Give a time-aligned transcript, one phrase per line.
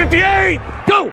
[0.00, 1.10] 58, go!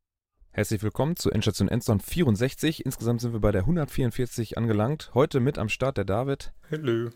[0.51, 2.85] Herzlich willkommen zu Endstation Endzone 64.
[2.85, 5.11] Insgesamt sind wir bei der 144 angelangt.
[5.13, 6.53] Heute mit am Start der David.
[6.71, 7.09] Hallo.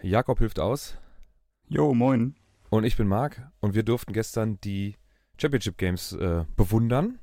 [0.00, 0.96] Jakob hilft aus.
[1.66, 2.36] Jo, moin.
[2.70, 3.50] Und ich bin Marc.
[3.58, 4.94] Und wir durften gestern die
[5.40, 7.18] Championship Games äh, bewundern.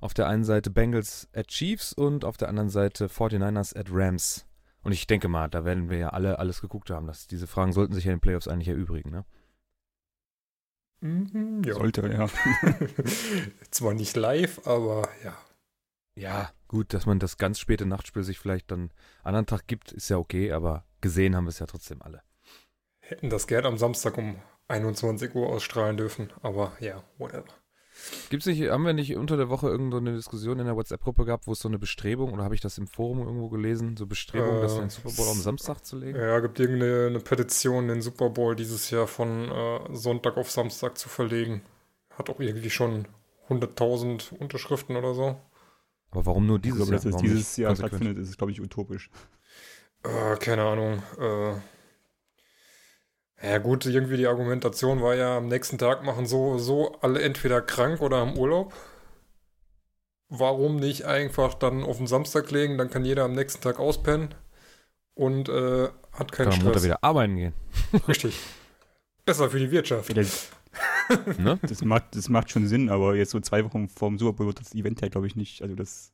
[0.00, 4.46] Auf der einen Seite Bengals at Chiefs und auf der anderen Seite 49ers at Rams.
[4.82, 7.06] Und ich denke mal, da werden wir ja alle alles geguckt haben.
[7.06, 9.26] Dass diese Fragen sollten sich ja in den Playoffs eigentlich erübrigen, ne?
[11.00, 11.74] Mhm, ja.
[11.74, 12.28] Sollte, ja.
[13.70, 15.36] Zwar nicht live, aber ja.
[16.16, 18.90] Ja, gut, dass man das ganz späte Nachtspiel sich vielleicht dann
[19.22, 22.22] anderen Tag gibt, ist ja okay, aber gesehen haben wir es ja trotzdem alle.
[23.00, 27.54] Hätten das gern am Samstag um 21 Uhr ausstrahlen dürfen, aber ja, whatever.
[28.30, 31.46] Gibt's nicht, haben wir nicht unter der Woche irgendwo eine Diskussion in der WhatsApp-Gruppe gehabt,
[31.46, 34.58] wo es so eine Bestrebung, oder habe ich das im Forum irgendwo gelesen, so Bestrebung,
[34.58, 36.18] Äh, das den Super Bowl am Samstag zu legen?
[36.18, 40.96] Ja, gibt irgendeine eine Petition, den Super Bowl dieses Jahr von äh, Sonntag auf Samstag
[40.98, 41.62] zu verlegen.
[42.10, 43.06] Hat auch irgendwie schon
[43.48, 45.36] 100.000 Unterschriften oder so.
[46.10, 47.00] Aber warum nur Ich dieses glaube, Jahr?
[47.02, 49.10] dass es dieses Jahr stattfindet, ist, glaube ich, utopisch.
[50.04, 51.02] Äh, keine Ahnung.
[51.18, 51.54] Äh,
[53.42, 57.60] ja gut, irgendwie die Argumentation war ja, am nächsten Tag machen so, so alle entweder
[57.62, 58.72] krank oder am Urlaub.
[60.30, 64.34] Warum nicht einfach dann auf den Samstag legen, dann kann jeder am nächsten Tag auspennen
[65.14, 66.84] und äh, hat keinen Kann am Montag Stress.
[66.84, 67.54] wieder arbeiten gehen.
[68.08, 68.38] Richtig.
[69.24, 70.12] Besser für die Wirtschaft.
[71.38, 71.58] Ne?
[71.62, 74.46] das, macht, das macht schon Sinn, aber jetzt so zwei Wochen vor dem Super Bowl
[74.48, 75.62] wird das Event ja, glaube ich, nicht.
[75.62, 76.12] Also das,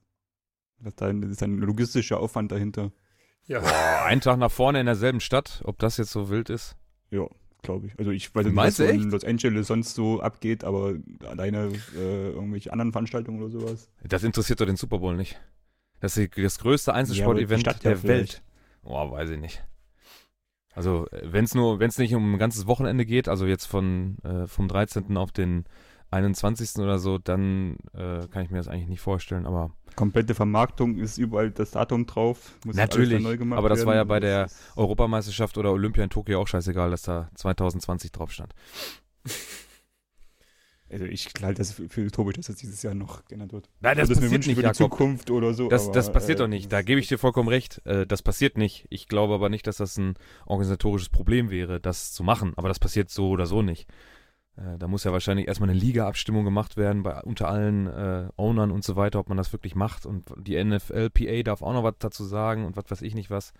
[0.79, 2.93] das, da- das ist ein logistischer Aufwand dahinter.
[3.47, 3.59] Ja.
[3.61, 6.77] Boah, einen Tag nach vorne in derselben Stadt, ob das jetzt so wild ist?
[7.15, 7.27] Ja,
[7.63, 7.99] glaube ich.
[7.99, 9.11] Also ich weiß nicht, was so in?
[9.11, 10.95] Los Angeles sonst so abgeht, aber
[11.27, 13.89] alleine äh, irgendwelche anderen Veranstaltungen oder sowas.
[14.03, 15.41] Das interessiert doch den Super Bowl nicht.
[16.01, 18.35] Das ist das größte Ja, Einzelsportevent Stadt ja der vielleicht.
[18.35, 18.43] Welt.
[18.83, 19.65] Oh, weiß ich nicht.
[20.75, 24.19] Also, wenn es nur, wenn es nicht um ein ganzes Wochenende geht, also jetzt von
[24.25, 25.17] äh, vom 13.
[25.17, 25.65] auf den
[26.11, 26.77] 21.
[26.79, 29.47] oder so, dann äh, kann ich mir das eigentlich nicht vorstellen.
[29.47, 32.53] Aber Komplette Vermarktung ist überall das Datum drauf.
[32.65, 33.99] Muss Natürlich, neu gemacht aber das war werden.
[33.99, 38.13] ja bei der Das ist- Europameisterschaft oder Olympia in Tokio auch scheißegal, dass da 2020
[38.13, 38.55] drauf stand.
[40.91, 43.69] Also ich halte das für, utopisch, dass das dieses Jahr noch geändert wird.
[43.81, 44.77] Nein, das mir passiert nicht, für die Jakob.
[44.77, 45.69] Zukunft oder so.
[45.69, 46.71] Das, aber, das passiert äh, doch nicht.
[46.73, 47.81] Da gebe ich dir vollkommen recht.
[47.85, 48.87] Äh, das passiert nicht.
[48.91, 50.15] Ich glaube aber nicht, dass das ein
[50.47, 52.53] organisatorisches Problem wäre, das zu machen.
[52.57, 53.89] Aber das passiert so oder so nicht.
[54.57, 58.71] Äh, da muss ja wahrscheinlich erstmal eine Liga-Abstimmung gemacht werden bei unter allen äh, Ownern
[58.71, 60.07] und so weiter, ob man das wirklich macht.
[60.07, 63.53] Und die NFLPA darf auch noch was dazu sagen und was weiß ich nicht was.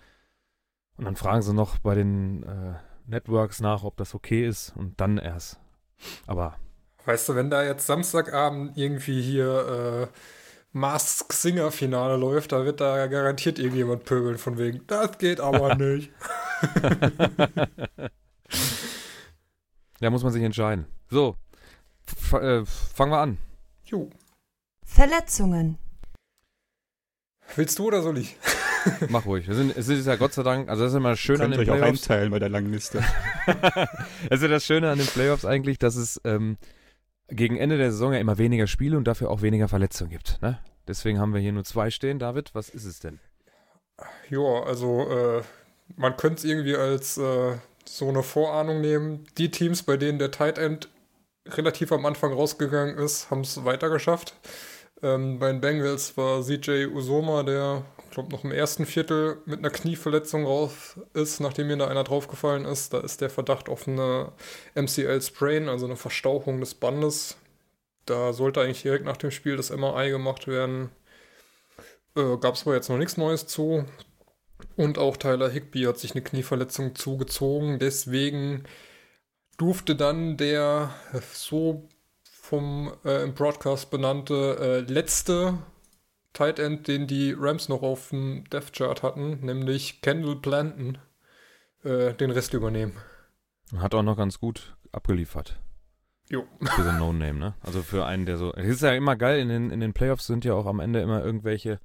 [0.97, 2.75] Und dann fragen sie noch bei den äh,
[3.07, 5.59] Networks nach, ob das okay ist und dann erst.
[6.27, 6.57] Aber
[7.07, 10.19] Weißt du, wenn da jetzt Samstagabend irgendwie hier äh,
[10.73, 15.75] Mask Singer Finale läuft, da wird da garantiert irgendjemand pöbeln von wegen, das geht aber
[15.75, 16.11] nicht.
[20.05, 20.87] da muss man sich entscheiden.
[21.11, 21.37] So,
[22.07, 23.39] f äh, fangen wir an.
[23.87, 24.11] Jo.
[24.85, 25.79] Verletzungen.
[27.57, 28.37] Willst du oder soll ich?
[29.09, 29.49] Mach ruhig.
[29.49, 31.61] Wir sind, es ist ja Gott sei Dank, also das ist immer schön an den
[31.61, 32.03] euch auch Playoffs.
[32.03, 33.03] einteilen bei der langen Liste.
[33.47, 33.89] das
[34.31, 36.59] ist ja das Schöne an den Playoffs eigentlich, dass es ähm,
[37.29, 40.41] gegen Ende der Saison ja immer weniger Spiele und dafür auch weniger Verletzungen gibt.
[40.43, 40.59] Ne?
[40.87, 42.19] Deswegen haben wir hier nur zwei stehen.
[42.19, 43.21] David, was ist es denn?
[44.29, 45.43] Ja, also äh,
[45.97, 47.57] man könnte es irgendwie als äh,
[47.87, 49.27] so eine Vorahnung nehmen.
[49.39, 50.89] Die Teams, bei denen der Tight End
[51.47, 54.35] relativ am Anfang rausgegangen ist, haben es weiter geschafft.
[55.03, 59.59] Ähm, bei den Bengals war CJ Usoma, der, ich glaube, noch im ersten Viertel mit
[59.59, 62.95] einer Knieverletzung raus ist, nachdem mir da einer draufgefallen ist.
[62.95, 64.33] Da ist der Verdacht auf eine
[64.75, 67.37] MCL-Sprain, also eine Verstauchung des Bandes.
[68.07, 70.91] Da sollte eigentlich direkt nach dem Spiel das MRI gemacht werden.
[72.17, 73.85] Äh, Gab es aber jetzt noch nichts Neues zu.
[74.77, 77.79] Und auch Tyler Higby hat sich eine Knieverletzung zugezogen.
[77.79, 78.65] Deswegen
[79.57, 80.91] durfte dann der
[81.33, 81.89] so
[82.23, 85.59] vom äh, im Broadcast benannte äh, letzte
[86.33, 90.99] Tight End, den die Rams noch auf dem Death Chart hatten, nämlich Kendall Planton,
[91.85, 92.97] äh, den Rest übernehmen.
[93.77, 95.59] Hat auch noch ganz gut abgeliefert.
[96.31, 96.45] Jo.
[96.63, 97.55] Für so einen No-Name, ne?
[97.61, 98.53] Also für einen, der so.
[98.55, 101.01] Es ist ja immer geil, in den, in den Playoffs sind ja auch am Ende
[101.01, 101.81] immer irgendwelche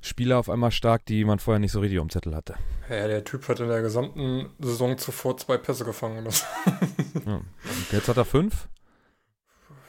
[0.00, 2.54] Spieler auf einmal stark, die man vorher nicht so richtig am Zettel hatte.
[2.88, 6.28] Ja, der Typ hat in der gesamten Saison zuvor zwei Pässe gefangen.
[7.26, 7.34] Ja.
[7.36, 8.68] Und jetzt hat er fünf.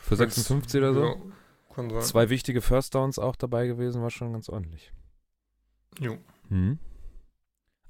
[0.01, 1.03] Für 56 oder so.
[1.03, 1.15] Ja,
[1.73, 2.01] kann sein.
[2.01, 4.91] Zwei wichtige First Downs auch dabei gewesen, war schon ganz ordentlich.
[5.99, 6.17] Jo.
[6.49, 6.79] Mhm.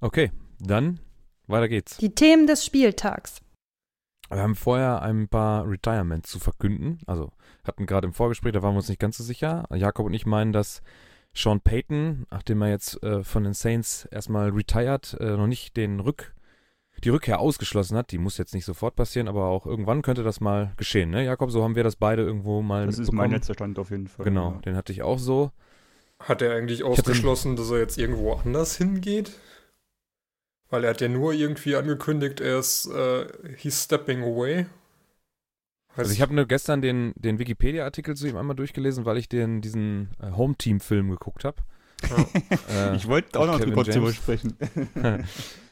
[0.02, 1.00] Okay, dann
[1.48, 1.98] weiter geht's.
[1.98, 3.42] Die Themen des Spieltags.
[4.32, 7.00] Wir haben vorher ein paar Retirements zu verkünden.
[7.06, 7.32] Also
[7.66, 9.66] hatten gerade im Vorgespräch, da waren wir uns nicht ganz so sicher.
[9.74, 10.82] Jakob und ich meinen, dass
[11.34, 16.00] Sean Payton, nachdem er jetzt äh, von den Saints erstmal retired, äh, noch nicht den
[16.00, 16.34] Rück,
[17.04, 18.12] die Rückkehr ausgeschlossen hat.
[18.12, 21.52] Die muss jetzt nicht sofort passieren, aber auch irgendwann könnte das mal geschehen, ne, Jakob?
[21.52, 24.24] So haben wir das beide irgendwo mal Das ist mein letzter Stand auf jeden Fall.
[24.26, 24.58] Genau, Ja.
[24.60, 25.52] den hatte ich auch so.
[26.20, 29.32] Hat er eigentlich ausgeschlossen, dass er jetzt irgendwo anders hingeht?
[30.72, 33.28] Weil er hat ja nur irgendwie angekündigt, er ist, äh,
[33.58, 34.66] he's stepping away.
[35.96, 39.62] Also ich habe nur gestern den, den Wikipedia-Artikel zu ihm einmal durchgelesen, weil ich den,
[39.62, 41.58] diesen äh, Home-Team-Film geguckt habe.
[42.74, 44.58] äh, Ich wollte auch noch kurz drüber sprechen.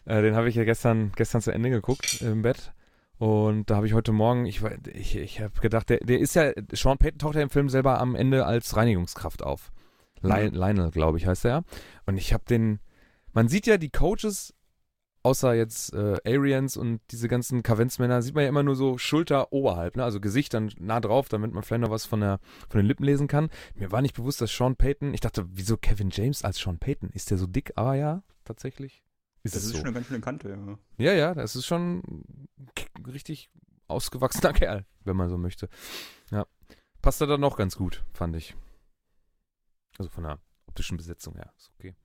[0.05, 2.73] äh, den habe ich ja gestern, gestern zu Ende geguckt im Bett.
[3.17, 4.61] Und da habe ich heute Morgen, ich,
[4.93, 7.99] ich, ich habe gedacht, der, der ist ja, Sean Payton taucht ja im Film selber
[7.99, 9.71] am Ende als Reinigungskraft auf.
[10.21, 10.47] Li.
[10.47, 11.63] Lionel, glaube ich, heißt er.
[12.05, 12.79] Und ich habe den,
[13.33, 14.53] man sieht ja die Coaches,
[15.23, 19.51] außer jetzt äh, Arians und diese ganzen Kavenzmänner, sieht man ja immer nur so Schulter
[19.51, 20.03] oberhalb, ne?
[20.03, 22.39] also Gesicht dann nah drauf, damit man vielleicht noch was von, der,
[22.69, 23.49] von den Lippen lesen kann.
[23.75, 27.09] Mir war nicht bewusst, dass Sean Payton, ich dachte, wieso Kevin James als Sean Payton?
[27.11, 27.73] Ist der so dick?
[27.75, 29.03] Aber ja, tatsächlich.
[29.43, 29.77] Ist Das es ist so.
[29.77, 30.77] schon eine ganz schöne Kante, ja.
[30.97, 32.25] Ja, ja, das ist schon
[33.07, 33.49] richtig
[33.87, 35.69] ausgewachsener Kerl, wenn man so möchte.
[36.31, 36.45] Ja.
[37.01, 38.55] Passt er dann noch ganz gut, fand ich.
[39.97, 41.51] Also von der optischen Besetzung her.
[41.57, 41.95] Ist okay.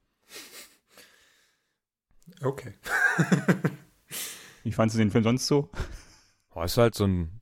[2.42, 2.74] Okay.
[4.62, 5.70] Wie fandest du den Film sonst so?
[6.54, 7.40] Oh, ist halt so ein,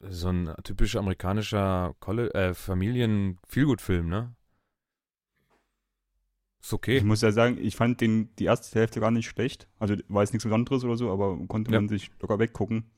[0.00, 4.34] so ein typisch amerikanischer Colle äh, Familien-Feelgood-Film, ne?
[6.62, 6.98] Ist okay.
[6.98, 9.66] Ich muss ja sagen, ich fand den die erste Hälfte gar nicht schlecht.
[9.78, 11.80] Also war jetzt nichts Besonderes oder so, aber konnte Ja.
[11.80, 12.90] man sich locker weggucken.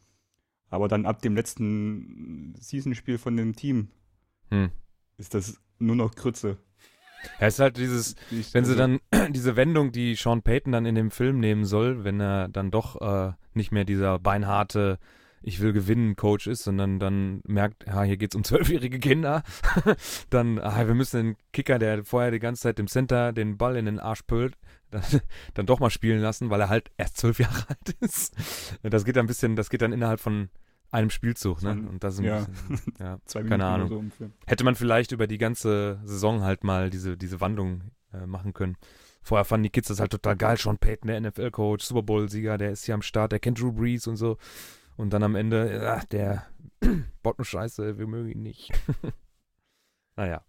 [0.69, 3.89] Aber dann ab dem letzten Season-Spiel von dem Team
[4.51, 4.71] Hm.
[5.17, 6.59] ist das nur noch Krütze.
[7.41, 10.87] Ja, ist halt dieses, Ich, wenn sie also, dann diese Wendung, die Sean Payton dann
[10.87, 14.99] in dem Film nehmen soll, wenn er dann doch äh, nicht mehr dieser beinharte
[15.43, 19.43] ich will gewinnen Coach ist, sondern dann merkt, ja, hier geht's um zwölfjährige Kinder,
[20.31, 23.77] dann, ah, wir müssen den Kicker, der vorher die ganze Zeit dem Center den Ball
[23.77, 24.57] in den Arsch pölt,
[24.91, 25.03] dann,
[25.55, 28.35] dann doch mal spielen lassen, weil er halt erst zwölf Jahre alt ist.
[28.83, 30.51] Das geht dann ein bisschen, das geht dann innerhalb von
[30.93, 31.71] einem Spielzug, ne?
[31.71, 32.47] Und das ist ein ja.
[32.69, 33.19] bisschen, ja.
[33.25, 33.89] zwei keine Minuten Ahnung.
[33.89, 34.33] so im Film.
[34.47, 38.77] Hätte man vielleicht über die ganze Saison halt mal diese, diese Wandlung äh, machen können.
[39.23, 40.57] Vorher fanden die Kids das halt total geil.
[40.59, 44.07] Sean Payton, der NFL-Coach, Super Bowl-Sieger, der ist hier am Start, der kennt Drew Brees
[44.07, 44.37] und so.
[44.97, 46.47] Und dann am Ende, ja, der
[47.23, 48.71] baut nur Scheiße, wir mögen ihn nicht.
[50.17, 50.45] naja.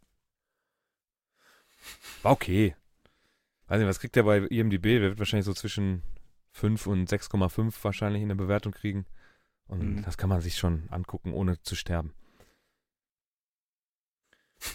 [2.21, 2.75] War okay.
[3.67, 4.83] Weiß nicht, was kriegt der bei IMDb?
[4.83, 6.03] Der wird wahrscheinlich so zwischen
[6.51, 9.05] 5 und 6,5 wahrscheinlich in der Bewertung kriegen.
[9.67, 10.03] Und Mhm.
[10.03, 12.13] das kann man sich schon angucken, ohne zu sterben.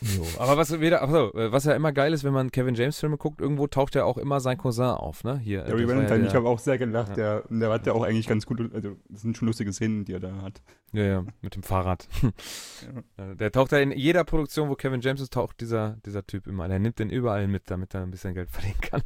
[0.03, 2.99] Jo, aber was wieder, achso, äh, was ja immer geil ist, wenn man Kevin James
[3.01, 5.39] Filme guckt, irgendwo taucht ja auch immer sein Cousin auf, ne?
[5.39, 5.65] Hier.
[5.65, 7.09] äh, Gary das war ja Valentine, ich habe auch sehr gelacht.
[7.17, 7.41] Ja.
[7.41, 10.13] Der, der hat ja auch eigentlich ganz gut, also das sind schon lustige Szenen, die
[10.13, 10.61] er da hat.
[10.93, 12.07] Ja, ja, mit dem Fahrrad.
[13.17, 16.47] Ja, Der taucht ja in jeder Produktion, wo Kevin James ist, taucht dieser, dieser Typ
[16.47, 16.69] immer.
[16.69, 19.03] Der nimmt den überall mit, damit er ein bisschen Geld verdienen kann.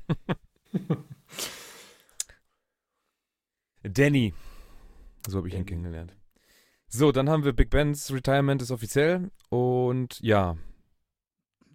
[3.84, 4.34] Danny.
[5.26, 6.16] So habe ich ihn kennengelernt.
[6.88, 10.56] So, dann haben wir Big Bens Retirement ist offiziell und ja.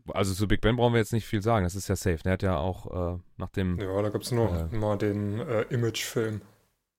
[0.09, 2.19] Also zu Big Ben brauchen wir jetzt nicht viel sagen, das ist ja safe.
[2.23, 4.75] Der hat ja auch äh, nach dem Ja, da gab es nur Äh.
[4.75, 6.41] mal den äh, Image-Film,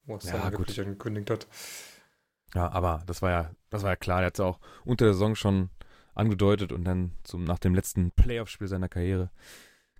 [0.05, 0.59] wo es Ja, dann gut.
[0.61, 1.47] wirklich angekündigt hat.
[2.55, 4.19] Ja, aber das war ja, das war ja klar.
[4.19, 5.71] Der hat es auch unter der Saison schon
[6.15, 9.31] angedeutet und dann zum, nach dem letzten Playoff-Spiel seiner Karriere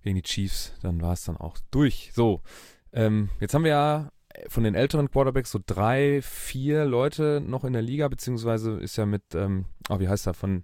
[0.03, 2.11] gegen die Chiefs, dann war es dann auch durch.
[2.13, 2.41] So,
[2.91, 4.11] ähm, jetzt haben wir ja
[4.47, 9.05] von den älteren Quarterbacks so drei, vier Leute noch in der Liga, beziehungsweise ist ja
[9.05, 10.63] mit, ähm, oh, wie heißt er, von,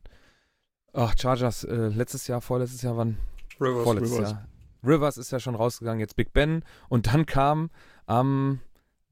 [0.94, 3.18] ach, Chargers, äh, letztes Jahr, vorletztes Jahr, wann?
[3.60, 3.84] Rivers.
[3.84, 4.32] Vorletztes Rivers.
[4.32, 4.48] Jahr.
[4.84, 6.64] Rivers ist ja schon rausgegangen, jetzt Big Ben.
[6.90, 7.70] Und dann kam
[8.06, 8.60] am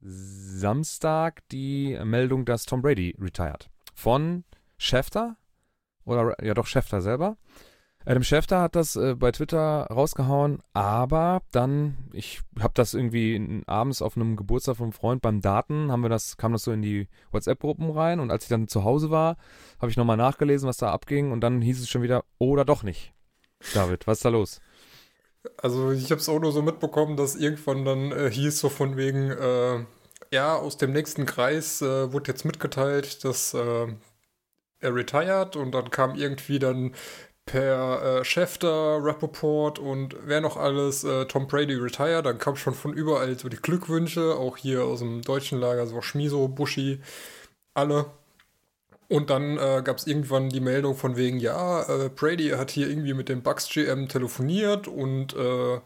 [0.00, 3.70] Samstag die Meldung, dass Tom Brady retired.
[3.94, 4.44] Von
[4.76, 5.36] Schefter.
[6.04, 7.36] Oder ja doch, Schefter selber.
[8.06, 13.62] Adam Schefter hat das äh, bei Twitter rausgehauen, aber dann, ich habe das irgendwie in,
[13.66, 16.82] abends auf einem Geburtstag vom Freund beim Daten, haben wir das, kam das so in
[16.82, 19.38] die WhatsApp-Gruppen rein und als ich dann zu Hause war,
[19.80, 22.82] habe ich nochmal nachgelesen, was da abging und dann hieß es schon wieder, oder doch
[22.82, 23.14] nicht.
[23.72, 24.60] David, was ist da los?
[25.56, 28.98] Also ich habe es auch nur so mitbekommen, dass irgendwann dann äh, hieß so von
[28.98, 29.84] wegen, äh,
[30.30, 33.86] ja, aus dem nächsten Kreis äh, wurde jetzt mitgeteilt, dass äh,
[34.80, 36.94] er retired und dann kam irgendwie dann
[37.46, 42.74] per äh, Schäfter, Rappaport und wer noch alles, äh, Tom Brady retired, dann kam schon
[42.74, 47.00] von überall so die Glückwünsche, auch hier aus dem deutschen Lager, so Schmiso, Buschi,
[47.74, 48.06] alle.
[49.08, 52.88] Und dann äh, gab es irgendwann die Meldung von wegen, ja, äh, Brady hat hier
[52.88, 55.80] irgendwie mit dem Bucks GM telefoniert und äh,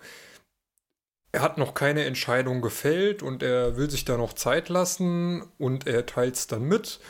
[1.33, 5.87] er hat noch keine Entscheidung gefällt und er will sich da noch Zeit lassen und
[5.87, 7.00] er teilt es dann mit.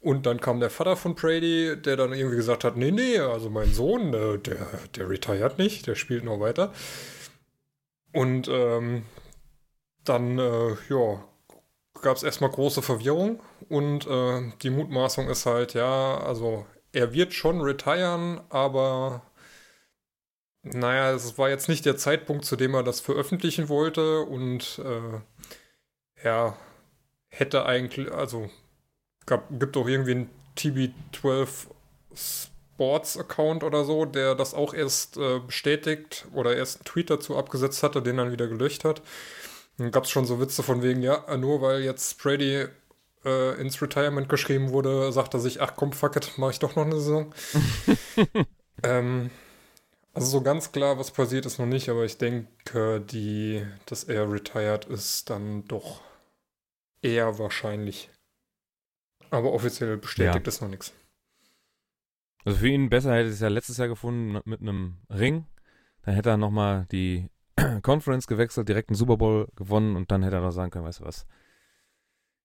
[0.00, 3.50] Und dann kam der Vater von Brady, der dann irgendwie gesagt hat, nee, nee, also
[3.50, 6.72] mein Sohn, äh, der, der retired nicht, der spielt noch weiter.
[8.12, 9.04] Und ähm,
[10.04, 11.24] dann, äh, ja,
[12.00, 17.34] gab es erstmal große Verwirrung und äh, die Mutmaßung ist halt, ja, also er wird
[17.34, 19.22] schon retiren, aber
[20.62, 25.20] naja, es war jetzt nicht der Zeitpunkt, zu dem er das veröffentlichen wollte und äh,
[26.14, 26.56] er
[27.28, 28.50] hätte eigentlich, also
[29.28, 31.48] gab, gibt auch irgendwie einen TB12
[32.14, 37.36] Sports Account oder so, der das auch erst äh, bestätigt oder erst einen Tweet dazu
[37.36, 39.02] abgesetzt hatte, den dann wieder gelöscht hat.
[39.76, 42.66] Dann gab es schon so Witze von wegen, ja, nur weil jetzt Brady
[43.24, 46.74] äh, ins Retirement geschrieben wurde, sagt er sich, ach komm, fuck it, mach ich doch
[46.74, 47.32] noch eine Saison.
[48.82, 49.30] ähm,
[50.14, 54.30] also so ganz klar, was passiert ist noch nicht, aber ich denke, die, dass er
[54.30, 56.00] retired ist, dann doch
[57.02, 58.10] eher wahrscheinlich.
[59.30, 60.48] Aber offiziell bestätigt ja.
[60.48, 60.94] ist noch nichts.
[62.44, 65.46] Also für ihn besser hätte es ja letztes Jahr gefunden mit einem Ring.
[66.02, 67.28] Dann hätte er nochmal die
[67.82, 71.00] Conference gewechselt, direkt einen Super Bowl gewonnen und dann hätte er noch sagen können, weißt
[71.00, 71.26] du was,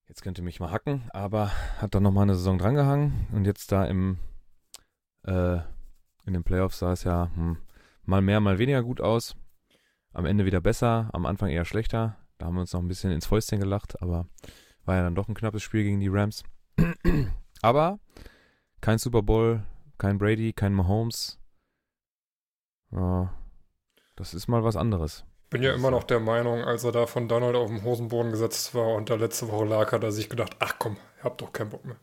[0.07, 3.71] jetzt könnt ihr mich mal hacken, aber hat dann nochmal eine Saison drangehangen und jetzt
[3.71, 4.17] da im
[5.23, 5.59] äh,
[6.25, 7.57] in den Playoffs sah es ja hm,
[8.03, 9.35] mal mehr, mal weniger gut aus.
[10.11, 12.17] Am Ende wieder besser, am Anfang eher schlechter.
[12.37, 14.27] Da haben wir uns noch ein bisschen ins Fäustchen gelacht, aber
[14.85, 16.43] war ja dann doch ein knappes Spiel gegen die Rams.
[17.61, 17.99] Aber
[18.81, 19.63] kein Super Bowl,
[19.97, 21.39] kein Brady, kein Mahomes.
[22.91, 23.33] Ja,
[24.15, 25.25] das ist mal was anderes.
[25.49, 28.73] Bin ja immer noch der Meinung, als er da von Donald auf den Hosenboden gesetzt
[28.73, 31.53] war und da letzte Woche lag, hat er sich gedacht, ach komm, ich hab doch
[31.53, 31.97] keinen Bock mehr.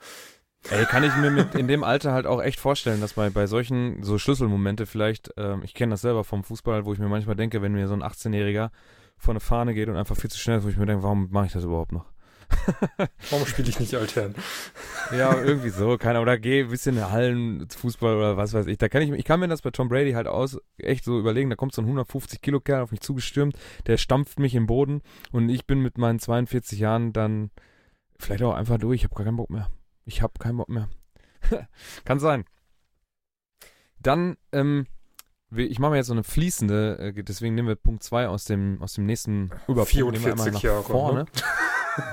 [0.68, 3.46] Ey, kann ich mir mit in dem Alter halt auch echt vorstellen, dass bei, bei
[3.46, 7.34] solchen so Schlüsselmomente vielleicht, ähm, ich kenne das selber vom Fußball, wo ich mir manchmal
[7.34, 8.70] denke, wenn mir so ein 18-Jähriger
[9.16, 11.28] vor eine Fahne geht und einfach viel zu schnell ist, wo ich mir denke, warum
[11.30, 12.09] mache ich das überhaupt noch?
[13.30, 14.34] Warum spiele ich nicht Altern?
[15.12, 16.20] ja, irgendwie so, keiner.
[16.20, 18.78] Oder geh ein bisschen Hallen, Fußball oder was weiß ich.
[18.78, 21.50] Da kann ich, ich kann mir das bei Tom Brady halt aus echt so überlegen.
[21.50, 25.02] Da kommt so ein 150 Kilo Kerl auf mich zugestürmt, der stampft mich im Boden
[25.32, 27.50] und ich bin mit meinen 42 Jahren dann
[28.18, 29.00] vielleicht auch einfach durch.
[29.00, 29.70] Ich habe gar keinen Bock mehr.
[30.04, 30.88] Ich habe keinen Bock mehr.
[32.04, 32.44] kann sein.
[33.98, 34.86] Dann, ähm,
[35.54, 38.80] ich mache mir jetzt so eine fließende, äh, deswegen nehmen wir Punkt 2 aus dem,
[38.80, 39.90] aus dem nächsten Überpunkt.
[39.90, 40.82] 44 Jahre.
[40.84, 41.24] Vorne.
[41.24, 41.26] Ne?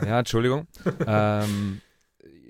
[0.06, 0.68] Ja, Entschuldigung.
[1.08, 1.82] ähm,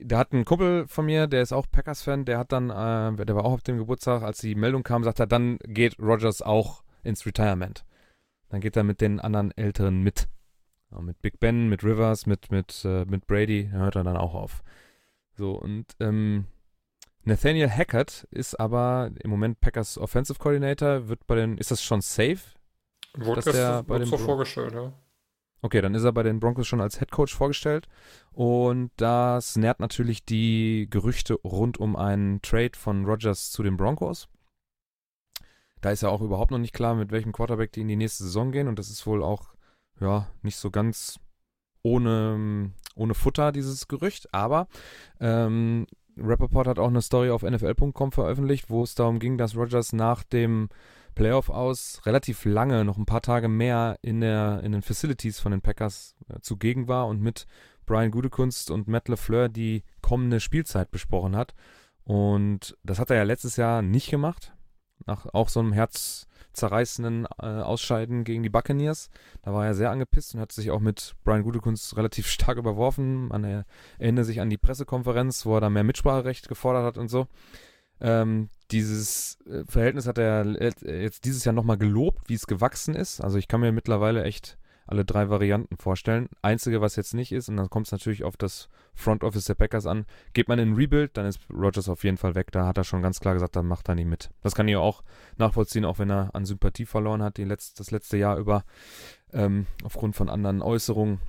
[0.01, 3.35] da hat ein Kumpel von mir, der ist auch Packers-Fan, der hat dann, äh, der
[3.35, 6.83] war auch auf dem Geburtstag, als die Meldung kam, sagt er, dann geht Rogers auch
[7.03, 7.85] ins Retirement.
[8.49, 10.27] Dann geht er mit den anderen Älteren mit.
[10.91, 14.33] Ja, mit Big Ben, mit Rivers, mit, mit, äh, mit Brady, hört er dann auch
[14.33, 14.63] auf.
[15.33, 16.45] So, und ähm,
[17.23, 22.01] Nathaniel Hackett ist aber im Moment Packers Offensive Coordinator, wird bei den, ist das schon
[22.01, 22.39] safe?
[23.15, 24.93] Wurde dass der bei dem so vorgestellt, ja.
[25.61, 27.87] Okay, dann ist er bei den Broncos schon als Head Coach vorgestellt.
[28.31, 34.27] Und das nährt natürlich die Gerüchte rund um einen Trade von Rodgers zu den Broncos.
[35.81, 38.23] Da ist ja auch überhaupt noch nicht klar, mit welchem Quarterback die in die nächste
[38.23, 38.67] Saison gehen.
[38.67, 39.53] Und das ist wohl auch,
[39.99, 41.19] ja, nicht so ganz
[41.81, 44.33] ohne, ohne Futter, dieses Gerücht.
[44.33, 44.67] Aber
[45.19, 45.87] ähm,
[46.17, 50.23] Rappaport hat auch eine Story auf NFL.com veröffentlicht, wo es darum ging, dass Rodgers nach
[50.23, 50.69] dem
[51.17, 55.51] Playoff aus relativ lange, noch ein paar Tage mehr in, der, in den Facilities von
[55.51, 57.47] den Packers äh, zugegen war und mit
[57.87, 61.55] Brian Gudekunst und Matt LeFleur die kommende Spielzeit besprochen hat.
[62.03, 64.53] Und das hat er ja letztes Jahr nicht gemacht.
[65.07, 69.09] Nach auch so einem herzzerreißenden äh, Ausscheiden gegen die Buccaneers.
[69.41, 73.29] Da war er sehr angepisst und hat sich auch mit Brian Gudekunst relativ stark überworfen.
[73.29, 73.65] Man
[73.97, 77.25] erinnert sich an die Pressekonferenz, wo er da mehr Mitspracherecht gefordert hat und so.
[78.01, 80.45] Ähm, dieses äh, Verhältnis hat er
[80.83, 83.21] jetzt dieses Jahr nochmal gelobt, wie es gewachsen ist.
[83.21, 84.57] Also ich kann mir mittlerweile echt
[84.87, 86.29] alle drei Varianten vorstellen.
[86.41, 89.55] Einzige, was jetzt nicht ist, und dann kommt es natürlich auf das Front Office der
[89.55, 92.51] Packers an, geht man in Rebuild, dann ist Rogers auf jeden Fall weg.
[92.51, 94.29] Da hat er schon ganz klar gesagt, dann macht er nicht mit.
[94.41, 95.03] Das kann ich auch
[95.37, 98.63] nachvollziehen, auch wenn er an Sympathie verloren hat, die letzt, das letzte Jahr über,
[99.33, 101.19] ähm, aufgrund von anderen Äußerungen.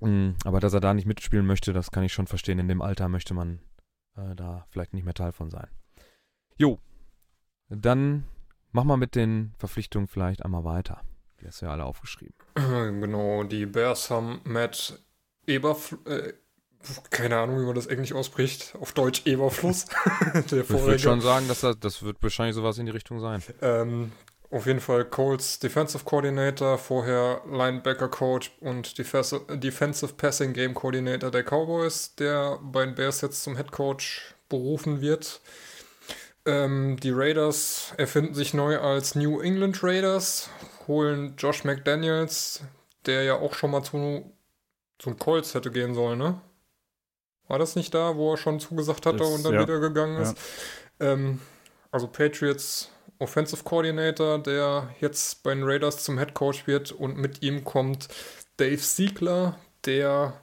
[0.00, 2.60] Mhm, aber dass er da nicht mitspielen möchte, das kann ich schon verstehen.
[2.60, 3.58] In dem Alter möchte man
[4.16, 5.66] äh, da vielleicht nicht mehr Teil von sein.
[6.60, 6.78] Jo,
[7.70, 8.24] dann
[8.70, 11.00] mach mal mit den Verpflichtungen vielleicht einmal weiter.
[11.40, 12.34] Die hast du ja alle aufgeschrieben.
[12.54, 15.02] Genau, die Bears haben Matt
[15.46, 16.32] Eberfl äh,
[17.08, 18.74] keine Ahnung, wie man das Englisch ausspricht.
[18.78, 19.86] Auf Deutsch Eberfluss.
[20.34, 23.42] Ich würde schon sagen, dass das, das wird wahrscheinlich sowas in die Richtung sein.
[23.62, 24.12] Ähm,
[24.50, 31.42] auf jeden Fall Coles Defensive Coordinator, vorher Linebacker Coach und Defensive Passing Game Coordinator der
[31.42, 35.40] Cowboys, der bei den Bears jetzt zum Head Coach berufen wird.
[36.50, 40.50] Ähm, die Raiders erfinden sich neu als New England Raiders,
[40.88, 42.62] holen Josh McDaniels,
[43.06, 44.32] der ja auch schon mal zu,
[44.98, 46.40] zum Colts hätte gehen sollen, ne?
[47.46, 49.62] War das nicht da, wo er schon zugesagt hatte das, und dann ja.
[49.62, 50.36] wieder gegangen ist?
[51.00, 51.12] Ja.
[51.12, 51.40] Ähm,
[51.90, 57.42] also Patriots Offensive Coordinator, der jetzt bei den Raiders zum Head Coach wird und mit
[57.42, 58.08] ihm kommt
[58.56, 60.40] Dave Siegler, der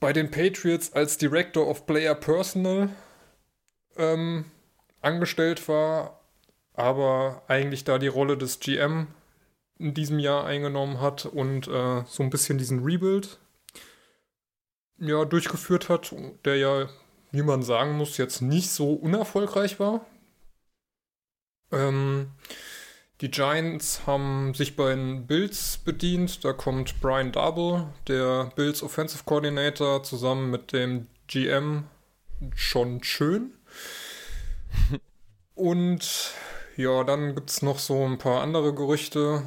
[0.00, 2.90] bei den Patriots als Director of Player Personal
[3.96, 4.44] ähm,
[5.00, 6.20] angestellt war,
[6.74, 9.08] aber eigentlich da die Rolle des GM
[9.78, 13.38] in diesem Jahr eingenommen hat und äh, so ein bisschen diesen Rebuild
[14.98, 16.14] ja, durchgeführt hat,
[16.44, 16.88] der ja,
[17.30, 20.04] wie man sagen muss, jetzt nicht so unerfolgreich war.
[21.70, 22.30] Ähm,
[23.20, 26.44] die Giants haben sich bei den Bills bedient.
[26.44, 31.84] Da kommt Brian Double, der Bills Offensive Coordinator, zusammen mit dem GM.
[32.54, 33.57] Schon schön.
[35.54, 36.32] Und
[36.76, 39.42] ja, dann gibt es noch so ein paar andere Gerüchte.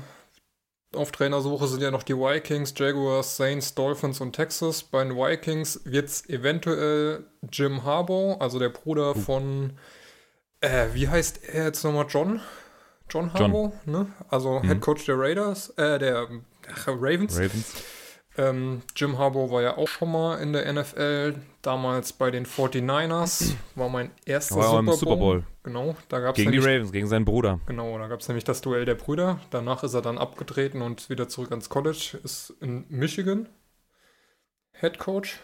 [0.94, 4.84] Auf Trainersuche sind ja noch die Vikings, Jaguars, Saints, Dolphins und Texas.
[4.84, 9.78] Bei den Vikings wird es eventuell Jim Harbaugh, also der Bruder von,
[10.60, 12.42] äh, wie heißt er jetzt nochmal, John?
[13.10, 14.08] John Harbaugh, ne?
[14.30, 14.68] Also mhm.
[14.68, 16.28] Head Coach der Raiders, äh, der
[16.70, 17.38] ach, Ravens.
[17.38, 17.74] Ravens.
[18.38, 23.54] Ähm, Jim Harbaugh war ja auch schon mal in der NFL, damals bei den 49ers,
[23.76, 24.96] war mein erster war Super, Bowl.
[24.96, 25.44] Super Bowl.
[25.64, 27.60] Genau, da gab es Gegen die Ravens, gegen seinen Bruder.
[27.68, 29.40] Genau, da gab es nämlich das Duell der Brüder.
[29.50, 33.50] Danach ist er dann abgetreten und wieder zurück ans College, ist in Michigan
[34.74, 35.40] Head Coach.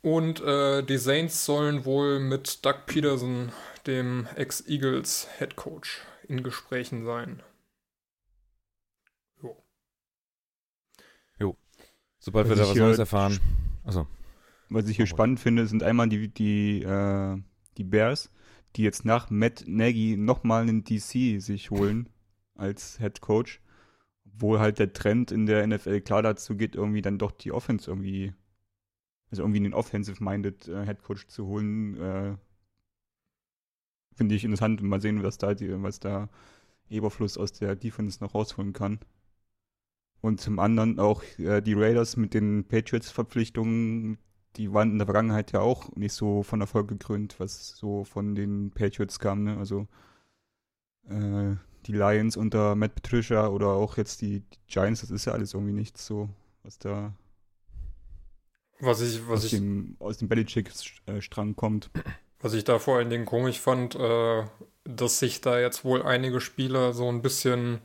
[0.00, 3.52] Und äh, die Saints sollen wohl mit Doug Peterson,
[3.86, 7.42] dem Ex-Eagles Head Coach, in Gesprächen sein.
[9.42, 9.56] Jo.
[11.38, 11.56] Jo.
[12.24, 13.38] Sobald wir Was da ich was Neues erfahren.
[13.84, 14.06] Also,
[14.70, 15.06] Was ich hier Oh.
[15.06, 17.36] spannend finde, sind einmal die, die, äh,
[17.76, 18.30] die Bears,
[18.76, 22.08] die jetzt nach Matt Nagy nochmal einen DC sich holen
[22.54, 23.60] als Head Coach.
[24.24, 27.90] Obwohl halt der Trend in der NFL klar dazu geht, irgendwie dann doch die Offense
[27.90, 28.32] irgendwie,
[29.30, 32.00] also irgendwie einen offensive-minded äh, Head Coach zu holen.
[32.00, 32.36] Äh,
[34.14, 34.80] finde ich interessant.
[34.82, 36.30] Mal sehen, was da, die, was da
[36.88, 38.98] Eberfluss aus der Defense noch rausholen kann.
[40.24, 44.16] Und zum anderen auch äh, die Raiders mit den Patriots-Verpflichtungen,
[44.56, 48.34] die waren in der Vergangenheit ja auch nicht so von Erfolg gekrönt, was so von
[48.34, 49.44] den Patriots kam.
[49.44, 49.58] Ne?
[49.58, 49.86] Also
[51.10, 55.34] äh, die Lions unter Matt Patricia oder auch jetzt die, die Giants, das ist ja
[55.34, 56.30] alles irgendwie nichts so,
[56.62, 57.12] was da
[58.80, 61.90] Was ich, was aus, ich, dem, aus dem Belichick-Strang kommt.
[62.40, 64.44] was ich da vor allen Dingen komisch fand, äh,
[64.84, 67.82] dass sich da jetzt wohl einige Spieler so ein bisschen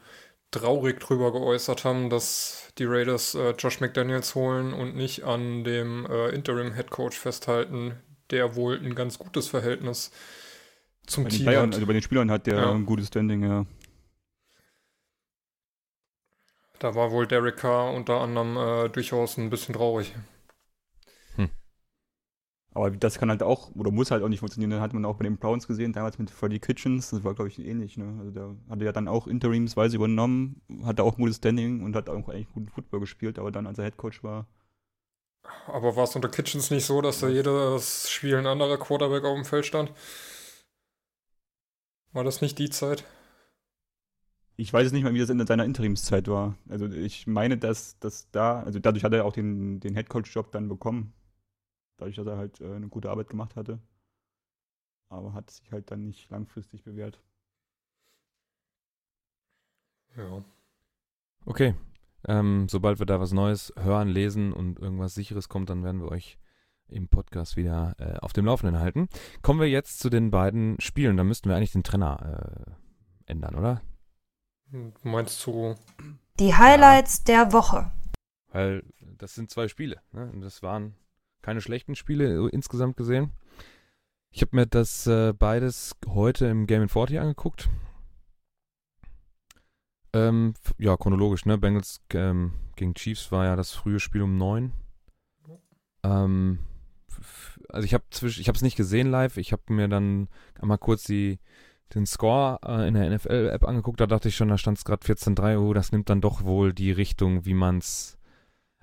[0.52, 6.06] traurig drüber geäußert haben, dass die Raiders äh, Josh McDaniels holen und nicht an dem
[6.08, 7.94] äh, Interim-Head Coach festhalten,
[8.32, 10.12] der wohl ein ganz gutes Verhältnis
[11.06, 11.76] zum Bei Team Playern, hat.
[11.76, 12.72] also bei den Spielern hat der Ja.
[12.72, 13.66] ein gutes Standing, ja.
[16.80, 20.14] Da war wohl Derek Carr unter anderem äh, durchaus ein bisschen traurig.
[22.72, 24.72] Aber das kann halt auch, oder muss halt auch nicht funktionieren.
[24.72, 27.50] Das hat man auch bei den Browns gesehen, damals mit Freddie Kitchens, das war, glaube
[27.50, 27.98] ich, ähnlich.
[27.98, 28.16] Ne?
[28.20, 31.96] Also da hat er ja dann auch interimsweise übernommen, hatte auch ein gutes Standing und
[31.96, 34.48] hat auch eigentlich guten Football gespielt, aber dann, als er Headcoach war,
[35.68, 39.36] Aber war es unter Kitchens nicht so, dass da jedes Spiel ein anderer Quarterback auf
[39.36, 39.92] dem Feld stand?
[42.12, 43.04] War das nicht die Zeit?
[44.60, 46.56] ich weiß jetzt nicht mal, wie das in seiner Interimszeit war.
[46.68, 50.68] Also ich meine, dass, dass da, also dadurch hat er auch den, den Headcoach-Job dann
[50.68, 51.14] bekommen.
[52.00, 53.80] Dadurch, dass er halt äh, eine gute Arbeit gemacht hatte.
[55.10, 57.22] Aber hat sich halt dann nicht langfristig bewährt.
[60.16, 60.44] Ja.
[61.46, 61.76] okay.
[62.28, 66.12] Ähm, sobald wir da was Neues hören, lesen und irgendwas Sicheres kommt, dann werden wir
[66.12, 66.38] euch
[66.88, 69.08] im Podcast wieder äh, auf dem Laufenden halten.
[69.42, 71.18] Kommen wir jetzt zu den beiden Spielen.
[71.18, 72.76] Da müssten wir eigentlich den Trainer
[73.28, 73.82] äh, ändern, oder?
[74.72, 75.76] Du Meinst du,
[76.40, 77.92] Die Highlights der Woche.
[78.52, 78.84] Weil
[79.18, 80.02] das sind zwei Spiele.
[80.12, 80.30] Ne?
[80.32, 80.96] Und das waren
[81.42, 83.32] keine schlechten Spiele insgesamt gesehen.
[84.32, 87.70] Ich habe mir das äh, beides heute im Game 40 angeguckt.
[90.14, 91.58] Ähm, ja, chronologisch, ne?
[91.58, 94.74] Bengals ähm, gegen Chiefs war ja das frühe Spiel um neun.
[96.04, 96.60] Ähm,
[97.10, 99.38] f- f- also ich habe zwischen, ich habe es nicht gesehen live.
[99.38, 100.28] Ich habe mir dann
[100.60, 101.40] einmal kurz die
[101.96, 104.00] den Score äh, in der NFL-App angeguckt.
[104.00, 105.58] Da dachte ich schon, da stand es gerade 14-3.
[105.58, 108.19] Oh, das nimmt dann doch wohl die Richtung, wie man es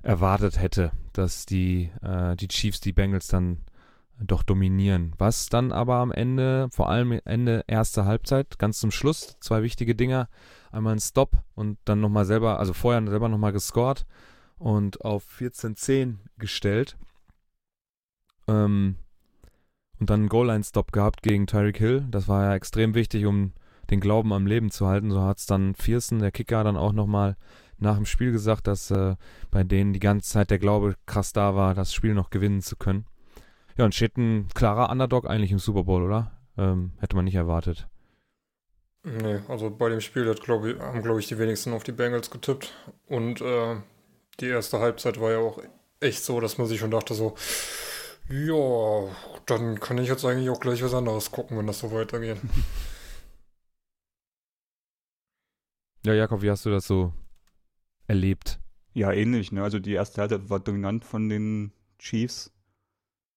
[0.07, 3.59] erwartet hätte, dass die, äh, die Chiefs die Bengals dann
[4.19, 5.13] doch dominieren.
[5.19, 9.95] Was dann aber am Ende, vor allem Ende erste Halbzeit, ganz zum Schluss, zwei wichtige
[9.95, 10.29] Dinger.
[10.71, 14.07] Einmal ein Stop und dann nochmal selber, also vorher selber nochmal gescored
[14.59, 16.97] und auf 14-10 gestellt.
[18.49, 18.97] Ähm,
[19.99, 22.07] und dann einen Goal-Line-Stop gehabt gegen Tyreek Hill.
[22.11, 23.53] Das war ja extrem wichtig, um
[23.91, 25.11] den Glauben am Leben zu halten.
[25.11, 27.37] So hat es dann Viersen, der Kicker, dann auch nochmal
[27.79, 29.17] nach dem Spiel gesagt, dass äh,
[29.51, 32.77] bei denen die ganze Zeit der Glaube krass da war, das Spiel noch gewinnen zu
[32.77, 33.07] können.
[33.77, 36.33] Ja, und steht ein klarer Underdog eigentlich im Super Bowl, oder?
[36.57, 37.89] Ähm, hätte man nicht erwartet.
[39.05, 41.93] Nee, also bei dem Spiel hat, glaub ich, haben, glaube ich, die wenigsten auf die
[41.93, 42.73] Bengals getippt.
[43.07, 43.77] Und äh,
[44.41, 45.61] die erste Halbzeit war ja auch
[46.01, 47.35] echt so, dass man sich schon dachte so,
[48.29, 49.09] ja,
[49.47, 52.39] dann kann ich jetzt eigentlich auch gleich was anderes gucken, wenn das so weitergeht.
[56.05, 57.13] Ja, Jakob, wie hast du das so
[58.07, 58.61] erlebt?
[58.95, 59.53] Ja, ähnlich.
[59.53, 59.63] Ne?
[59.63, 62.53] Also die erste Halbzeit war dominant von den Chiefs.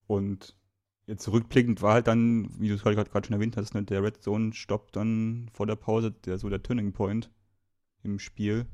[0.08, 0.56] Und
[1.06, 4.22] jetzt rückblickend war halt dann, wie du es gerade schon erwähnt hast, ne, der Red
[4.24, 7.30] Zone Stopp dann vor der Pause, der so der Turning Point
[8.04, 8.66] im Spiel.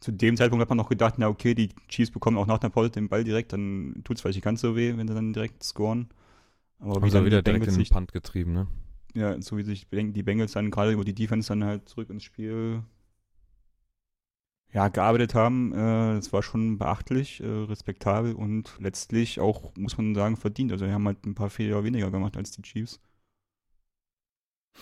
[0.00, 2.68] Zu dem Zeitpunkt hat man noch gedacht, na okay, die Chiefs bekommen auch nach der
[2.68, 5.32] Pause den Ball direkt, dann tut es vielleicht nicht ganz so weh, wenn sie dann
[5.32, 6.08] direkt scoren.
[6.78, 8.68] Aber Haben wie dann wieder direkt in den Punt getrieben, ne?
[9.14, 12.22] Ja, so wie sich die Bengals dann gerade über die Defense dann halt zurück ins
[12.22, 12.84] Spiel
[14.72, 20.14] ja, gearbeitet haben, äh, das war schon beachtlich, äh, respektabel und letztlich auch, muss man
[20.14, 20.72] sagen, verdient.
[20.72, 23.00] Also wir haben halt ein paar Fehler weniger gemacht als die Chiefs.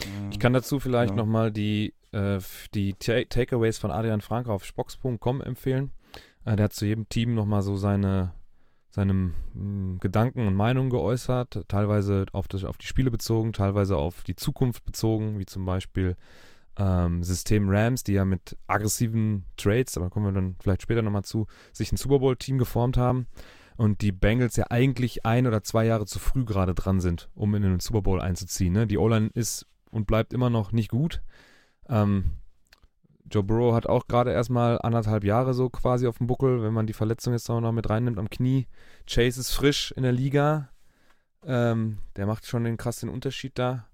[0.01, 1.17] Äh, ich kann dazu vielleicht ja.
[1.17, 2.41] nochmal die, äh,
[2.75, 5.93] die Takeaways von Adrian Frank auf spox.com empfehlen.
[6.45, 8.33] Äh, der hat zu jedem Team nochmal so seine,
[8.91, 13.97] seine mh, hm, Gedanken und Meinungen geäußert, teilweise auf, das, auf die Spiele bezogen, teilweise
[13.97, 16.17] auf die Zukunft bezogen, wie zum Beispiel
[16.79, 21.25] ähm, System Rams, die ja mit aggressiven Trades, aber kommen wir dann vielleicht später nochmal
[21.25, 23.27] zu, sich ein Super Bowl-Team geformt haben
[23.77, 27.55] und die Bengals ja eigentlich ein oder zwei Jahre zu früh gerade dran sind, um
[27.55, 28.73] in den Super Bowl einzuziehen.
[28.73, 28.87] Ne?
[28.87, 31.23] Die O-Line ist und bleibt immer noch nicht gut.
[31.89, 32.33] Ähm,
[33.31, 36.87] Joe Burrow hat auch gerade erstmal anderthalb Jahre so quasi auf dem Buckel, wenn man
[36.87, 38.67] die Verletzung jetzt auch noch mit reinnimmt am Knie.
[39.07, 40.69] Chase ist frisch in der Liga.
[41.45, 43.87] Ähm, der macht schon den krassen Unterschied da.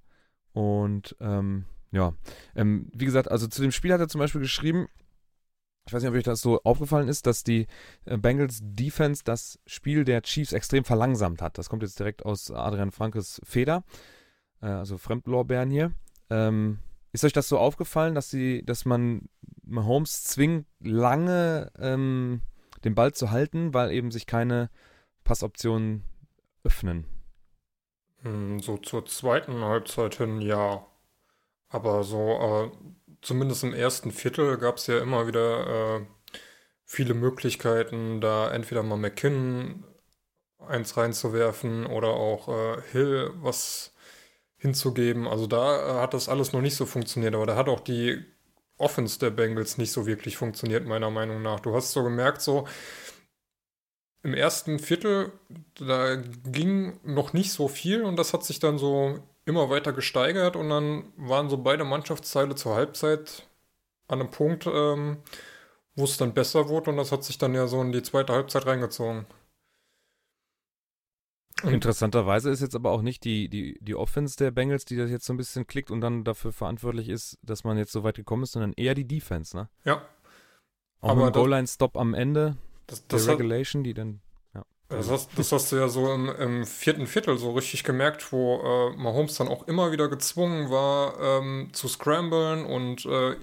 [0.53, 2.15] Und ähm, ja,
[2.57, 4.89] ähm, wie gesagt, also zu dem Spiel hat er zum Beispiel geschrieben,
[5.87, 7.67] ich weiß nicht, ob euch das so aufgefallen ist, dass die
[8.05, 11.59] äh, Bengals Defense das Spiel der Chiefs extrem verlangsamt hat.
[11.59, 13.85] Das kommt jetzt direkt aus Adrian Frankes Feder,
[14.61, 15.93] äh, also Fremdlorbeeren hier.
[16.31, 16.79] Ähm,
[17.13, 19.29] ist euch das so aufgefallen, dass sie, dass man
[19.65, 22.41] Mahomes zwingt, lange ähm,
[22.85, 24.71] den Ball zu halten, weil eben sich keine
[25.25, 26.05] Passoptionen
[26.65, 27.07] öffnen?
[28.23, 30.87] Hm, so zur zweiten Halbzeit hin, ja.
[31.73, 32.71] Aber so, äh,
[33.23, 36.07] zumindest im ersten Viertel gab es ja immer wieder äh,
[36.85, 39.85] viele Möglichkeiten, da entweder mal McKinnon
[40.59, 43.95] eins reinzuwerfen oder auch äh, Hill was
[44.59, 45.27] hinzugeben.
[45.27, 48.23] Also da äh, hat das alles noch nicht so funktioniert, aber da hat auch die
[48.79, 51.61] Offense der Bengals nicht so wirklich funktioniert, meiner Meinung nach.
[51.61, 52.67] Du hast so gemerkt, so
[54.23, 55.33] im ersten Viertel,
[55.75, 60.57] da ging noch nicht so viel und das hat sich dann so immer weiter gesteigert
[60.57, 63.47] und dann waren so beide Mannschaftsteile zur Halbzeit
[64.09, 65.19] an einem Punkt, ähm,
[65.95, 68.33] wo es dann besser wurde und das hat sich dann ja so in die zweite
[68.33, 69.27] Halbzeit reingezogen.
[71.63, 75.11] Und Interessanterweise ist jetzt aber auch nicht die, die, die Offense der Bengals, die das
[75.11, 78.17] jetzt so ein bisschen klickt und dann dafür verantwortlich ist, dass man jetzt so weit
[78.17, 79.69] gekommen ist, sondern eher die Defense, ne?
[79.85, 80.05] Ja.
[81.01, 84.21] Auch aber Goal-Line-Stop am Ende, das, das der Regulation, die dann
[84.97, 88.61] das hast, das hast, du ja so im, im, vierten Viertel so richtig gemerkt, wo
[88.61, 93.37] äh, Mahomes dann auch immer wieder gezwungen war, ähm, zu scramblen und äh,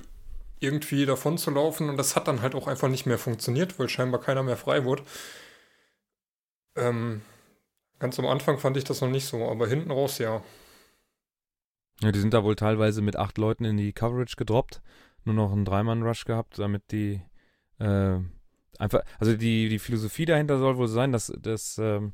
[0.60, 1.90] irgendwie davon zu laufen.
[1.90, 4.86] Und das hat dann halt auch einfach nicht mehr funktioniert, weil scheinbar keiner mehr frei
[4.86, 5.04] wurde.
[6.76, 7.22] Ähm,
[8.00, 10.42] ganz am Anfang fand ich das noch nicht so, aber hinten raus ja.
[12.02, 14.82] Ja, die sind da wohl teilweise mit acht Leuten in die Coverage gedroppt.
[15.26, 17.22] Nur noch einen Dreimann-Rush gehabt, damit die
[17.80, 18.20] äh,
[18.80, 22.14] einfach, also die, die Philosophie dahinter soll wohl sein, dass, dass, ähm,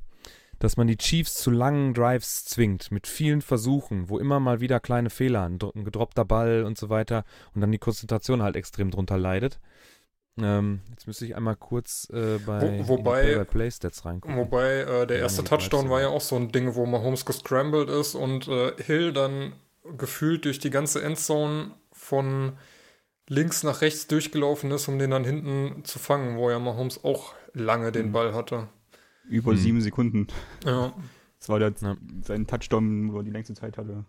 [0.60, 4.80] dass man die Chiefs zu langen Drives zwingt, mit vielen Versuchen, wo immer mal wieder
[4.80, 7.24] kleine Fehler, ein, ein gedroppter Ball und so weiter
[7.54, 9.60] und dann die Konzentration halt extrem drunter leidet.
[10.38, 14.36] Ähm, jetzt müsste ich einmal kurz äh, bei, wo, wobei, bei Playstats reingucken.
[14.36, 18.16] Wobei äh, der erste Touchdown war ja auch so ein Ding, wo Mahomes gescrambled ist
[18.16, 19.54] und äh, Hill dann
[19.98, 22.58] gefühlt durch die ganze Endzone von
[23.28, 27.34] links nach rechts durchgelaufen ist, um den dann hinten zu fangen, wo ja Mahomes auch
[27.54, 28.12] lange den mhm.
[28.12, 28.68] Ball hatte.
[29.28, 29.58] Über mhm.
[29.58, 30.28] sieben Sekunden.
[30.64, 30.94] Ja.
[31.40, 31.98] Das war der, ja.
[32.24, 34.06] sein Touchdown, wo er die längste Zeit hatte.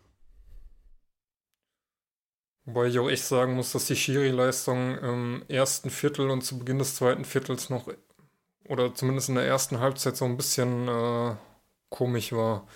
[2.66, 6.78] Wobei ich auch echt sagen muss, dass die Schiri-Leistung im ersten Viertel und zu Beginn
[6.78, 7.88] des zweiten Viertels noch,
[8.68, 11.36] oder zumindest in der ersten Halbzeit so ein bisschen äh,
[11.90, 12.66] komisch war.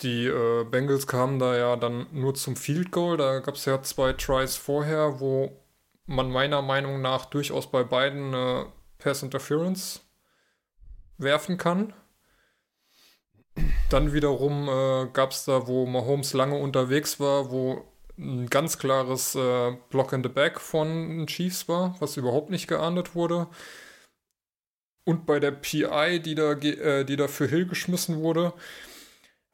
[0.00, 3.16] Die äh, Bengals kamen da ja dann nur zum Field Goal.
[3.16, 5.60] Da gab es ja zwei Tries vorher, wo
[6.06, 8.64] man meiner Meinung nach durchaus bei beiden äh,
[8.98, 10.04] Pass Interference
[11.18, 11.92] werfen kann.
[13.88, 17.84] Dann wiederum äh, gab es da, wo Mahomes lange unterwegs war, wo
[18.18, 23.14] ein ganz klares äh, Block in the Back von Chiefs war, was überhaupt nicht geahndet
[23.14, 23.48] wurde.
[25.04, 28.52] Und bei der PI, die da, äh, die da für Hill geschmissen wurde,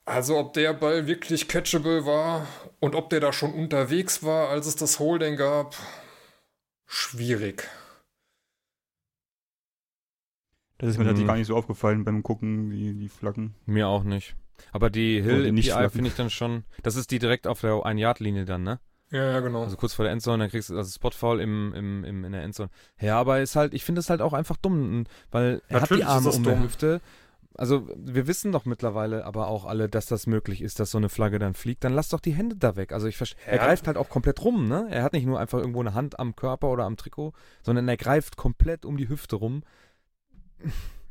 [0.05, 2.47] also ob der Ball wirklich catchable war
[2.81, 5.77] und ob der da schon unterwegs war, als es das Holding gab,
[6.87, 7.69] schwierig.
[10.79, 11.29] Das ist mir tatsächlich Mhm.
[11.29, 13.55] gar nicht so aufgefallen beim Gucken, die, die Flaggen.
[13.67, 14.35] Mir auch nicht.
[14.73, 15.91] Aber die die Hill nicht API Flaggen.
[15.91, 18.81] finde ich dann schon, das ist die direkt auf der 1-Yard-Linie dann, ne?
[19.11, 19.63] Ja, ja, genau.
[19.65, 22.43] Also kurz vor der Endzone, dann kriegst du also Spotfoul im, im, im, in der
[22.43, 22.71] Endzone.
[23.01, 26.11] Ja, aber ist halt, ich finde es halt auch einfach dumm, weil er Natürlich hat
[26.11, 26.63] die Arme das um der dumm.
[26.65, 27.01] Hüfte.
[27.57, 31.09] Also wir wissen doch mittlerweile aber auch alle, dass das möglich ist, dass so eine
[31.09, 31.83] Flagge dann fliegt.
[31.85, 32.93] Dann lass doch die Hände da weg.
[32.93, 34.87] Also ich verstehe, er greift halt auch komplett rum, ne?
[34.91, 37.33] Er hat nicht nur einfach irgendwo eine Hand am Körper oder am Trikot,
[37.63, 39.63] sondern er greift komplett um die Hüfte rum.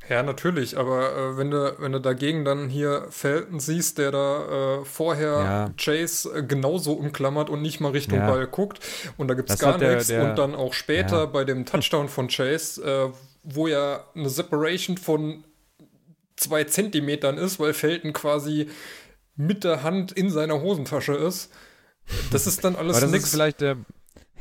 [0.08, 4.80] Ja, natürlich, aber äh, wenn du wenn du dagegen dann hier Felton siehst, der da
[4.80, 5.70] äh, vorher Ja.
[5.76, 8.26] Chase äh, genauso umklammert und nicht mal Richtung Ja.
[8.30, 8.80] Ball guckt
[9.18, 11.26] und da gibt's Das gar der- nichts der- und dann auch später Ja.
[11.26, 13.12] bei dem Touchdown von Chase, äh,
[13.44, 15.44] wo ja eine Separation von
[16.40, 18.68] zwei Zentimetern ist, weil Felton quasi
[19.36, 21.52] mit der Hand in seiner Hosentasche ist.
[22.32, 23.76] Das ist dann alles ist vielleicht der.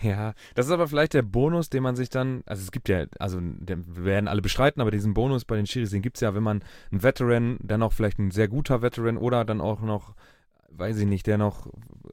[0.02, 3.06] Ja, das ist aber vielleicht der Bonus, den man sich dann, also es gibt ja,
[3.20, 6.34] also wir werden alle bestreiten, aber diesen Bonus bei den Schiris, den gibt es ja,
[6.34, 10.16] wenn man einen Veteran, dann auch vielleicht ein sehr guter Veteran oder dann auch noch,
[10.70, 11.68] weiß ich nicht, der noch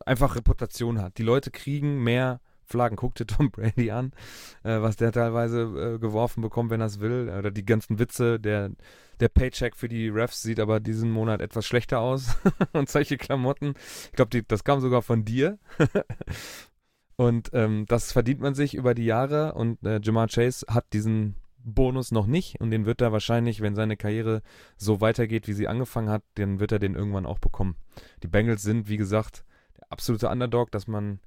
[0.04, 1.16] einfach Reputation hat.
[1.18, 2.96] Die Leute kriegen mehr Flaggen.
[2.96, 4.12] Guck dir Tom Brady an,
[4.62, 5.62] äh, was der teilweise
[5.94, 7.32] äh, geworfen bekommt, wenn er es will.
[7.36, 8.70] Oder die ganzen Witze, der,
[9.20, 12.36] der Paycheck für die Refs sieht aber diesen Monat etwas schlechter aus.
[12.72, 13.74] und solche Klamotten.
[14.10, 15.58] Ich glaube, das kam sogar von dir.
[17.16, 21.34] Und ähm, das verdient man sich über die Jahre und äh, Jamar Chase hat diesen
[21.66, 24.42] Bonus noch nicht und den wird er wahrscheinlich, wenn seine Karriere
[24.76, 27.76] so weitergeht, wie sie angefangen hat, dann wird er den irgendwann auch bekommen.
[28.22, 29.44] Die Bengals sind, wie gesagt,
[29.76, 31.18] der absolute Underdog, dass man,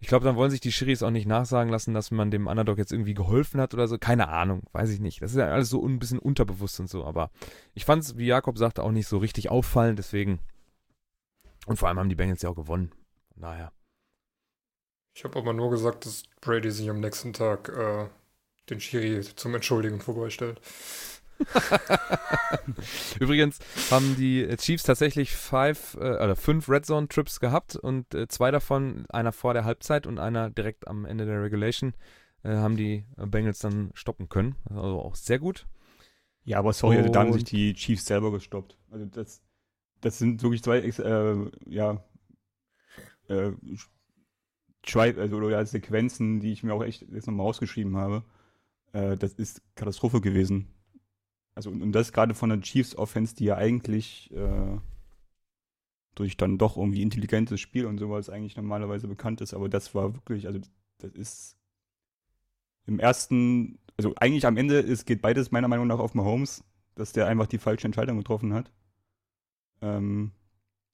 [0.00, 2.78] ich glaube, dann wollen sich die Schiris auch nicht nachsagen lassen, dass man dem Underdog
[2.78, 3.98] jetzt irgendwie geholfen hat oder so.
[3.98, 5.20] Keine Ahnung, weiß ich nicht.
[5.22, 7.30] Das ist ja alles so ein bisschen unterbewusst und so, aber
[7.74, 10.38] ich fand es, wie Jakob sagte, auch nicht so richtig auffallend, deswegen.
[11.66, 12.92] Und vor allem haben die Bengals ja auch gewonnen.
[13.34, 13.72] Daher.
[15.14, 18.06] Ich habe aber nur gesagt, dass Brady sich am nächsten Tag äh,
[18.70, 20.60] den Schiri zum Entschuldigen vorbeistellt.
[23.20, 23.58] Übrigens
[23.90, 28.50] haben die Chiefs tatsächlich five, äh, oder fünf Red Zone Trips gehabt und äh, zwei
[28.50, 31.94] davon, einer vor der Halbzeit und einer direkt am Ende der Regulation,
[32.42, 34.56] äh, haben die Bengals dann stoppen können.
[34.68, 35.66] Also auch sehr gut.
[36.44, 38.78] Ja, aber sorry, also da haben sich die Chiefs selber gestoppt.
[38.90, 39.42] Also das,
[40.00, 42.02] das sind wirklich zwei, äh, ja,
[43.28, 43.52] äh,
[44.82, 48.24] zwei, also oder Sequenzen, die ich mir auch echt jetzt nochmal rausgeschrieben habe.
[48.92, 50.68] Äh, das ist Katastrophe gewesen.
[51.58, 54.78] Also und, und das gerade von der Chiefs Offense, die ja eigentlich äh,
[56.14, 60.14] durch dann doch irgendwie intelligentes Spiel und sowas eigentlich normalerweise bekannt ist, aber das war
[60.14, 60.60] wirklich, also
[60.98, 61.56] das ist
[62.86, 66.62] im ersten, also eigentlich am Ende ist, geht beides meiner Meinung nach auf Mahomes,
[66.94, 68.70] dass der einfach die falsche Entscheidung getroffen hat.
[69.82, 70.30] Ähm,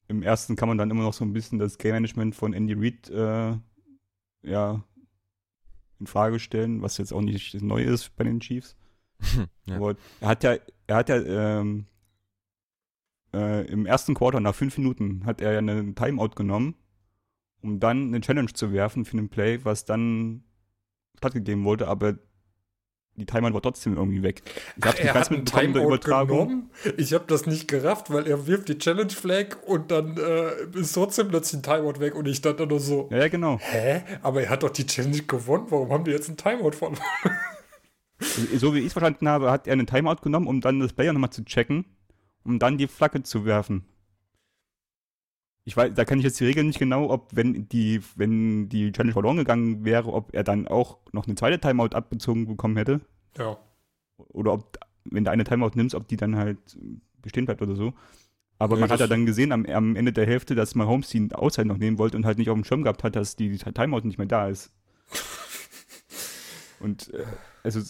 [0.08, 2.72] Im ersten kann man dann immer noch so ein bisschen das Game Management von Andy
[2.72, 3.58] Reid äh,
[4.48, 4.82] ja,
[6.00, 8.78] in Frage stellen, was jetzt auch nicht neu ist bei den Chiefs.
[9.66, 9.76] ja.
[9.76, 11.86] Aber er hat ja, er hat ja ähm,
[13.32, 16.74] äh, im ersten Quarter nach fünf Minuten hat er ja einen Timeout genommen,
[17.62, 20.44] um dann eine Challenge zu werfen für einen Play, was dann
[21.18, 22.14] stattgegeben wurde, aber
[23.16, 24.42] die Timeout war trotzdem irgendwie weg.
[24.76, 26.48] Ich hab's nicht er ganz hat einen mitbekommen, der Timeout Übertragung.
[26.48, 26.70] genommen.
[26.96, 30.94] Ich habe das nicht gerafft, weil er wirft die Challenge Flag und dann äh, ist
[30.94, 33.58] trotzdem plötzlich ein Timeout weg und ich stand da nur so, Ja, ja, genau.
[33.60, 34.02] hä?
[34.22, 36.98] Aber er hat doch die Challenge gewonnen, warum haben die jetzt einen Timeout von?
[38.20, 41.12] So wie ich es verstanden habe, hat er einen Timeout genommen, um dann das Player
[41.12, 41.84] nochmal zu checken,
[42.44, 43.84] um dann die Flagge zu werfen.
[45.64, 48.92] Ich weiß, da kann ich jetzt die Regel nicht genau, ob wenn die, wenn die
[48.92, 53.00] Challenge verloren gegangen wäre, ob er dann auch noch eine zweite Timeout abbezogen bekommen hätte.
[53.38, 53.56] Ja.
[54.28, 56.58] Oder ob, wenn du eine Timeout nimmst, ob die dann halt
[57.22, 57.94] bestehen bleibt oder so.
[58.58, 61.32] Aber Nee, man hat ja dann gesehen am, am Ende der Hälfte, dass Mahomes die
[61.32, 64.02] Auszeit noch nehmen wollte und halt nicht auf dem Schirm gehabt hat, dass die Timeout
[64.04, 64.70] nicht mehr da ist.
[66.80, 67.24] Und äh,
[67.62, 67.80] also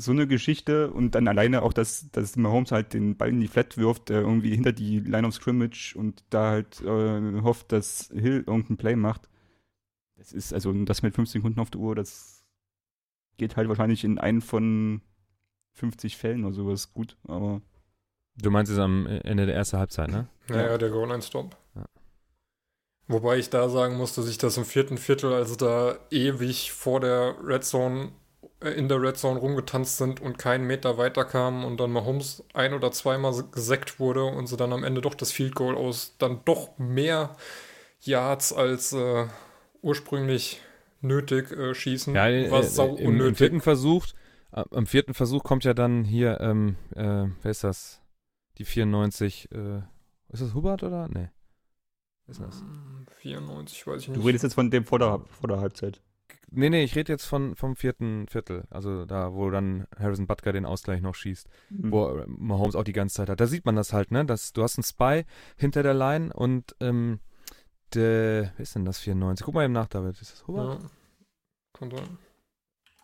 [0.00, 3.48] so eine Geschichte und dann alleine auch, dass, dass Mahomes halt den Ball in die
[3.48, 8.10] Flat wirft, äh, irgendwie hinter die Line of Scrimmage und da halt äh, hofft, dass
[8.12, 9.28] Hill irgendein Play macht.
[10.16, 12.44] Das ist, also das mit 15 Sekunden auf der Uhr, das
[13.36, 15.00] geht halt wahrscheinlich in einen von
[15.72, 17.62] 50 Fällen oder sowas gut, aber
[18.42, 20.28] Du meinst es am Ende der ersten Halbzeit, ne?
[20.48, 21.56] Naja, der Goal-Line-Stop.
[21.74, 21.84] Ja.
[23.08, 27.00] Wobei ich da sagen muss, dass ich das im vierten Viertel, als da ewig vor
[27.00, 28.12] der Red Zone,
[28.60, 32.74] in der Red Zone rumgetanzt sind und keinen Meter weiter kamen und dann Mahomes ein-
[32.74, 36.40] oder zweimal gesackt wurde und sie dann am Ende doch das Field Goal aus dann
[36.44, 37.36] doch mehr
[38.02, 39.26] Yards als äh,
[39.82, 40.60] ursprünglich
[41.00, 42.14] nötig äh, schießen.
[42.14, 43.38] Ja, äh, war sau im, im unnötig.
[43.38, 44.06] vierten Versuch,
[44.52, 48.02] äh, am vierten Versuch kommt ja dann hier, ähm, äh, wer ist das?
[48.58, 49.78] Die 94, äh,
[50.28, 51.08] ist das Hubert oder?
[51.08, 51.30] Nee.
[52.26, 52.62] Wer ist das?
[53.20, 54.26] 94, weiß ich du nicht.
[54.26, 56.02] redest jetzt von dem vor der, vor der Halbzeit.
[56.50, 58.64] Nee, nee, ich rede jetzt von, vom vierten Viertel.
[58.70, 61.48] Also da, wo dann Harrison Butker den Ausgleich noch schießt.
[61.70, 61.92] Mhm.
[61.92, 63.40] Wo äh, Mahomes auch die ganze Zeit hat.
[63.40, 64.24] Da sieht man das halt, ne?
[64.24, 65.24] Dass, du hast einen Spy
[65.56, 67.20] hinter der Line und ähm,
[67.94, 69.44] der, wer ist denn das 94?
[69.44, 70.20] Guck mal eben nach, David.
[70.20, 70.82] Ist das Hubert?
[70.82, 70.88] Ja.
[71.72, 72.18] Kann sein.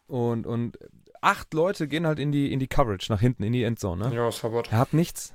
[0.07, 0.79] Und, und
[1.21, 4.15] acht Leute gehen halt in die, in die Coverage, nach hinten, in die Endzone, ne?
[4.15, 4.71] Ja, ist Hubbard.
[4.71, 5.35] Er hat nichts.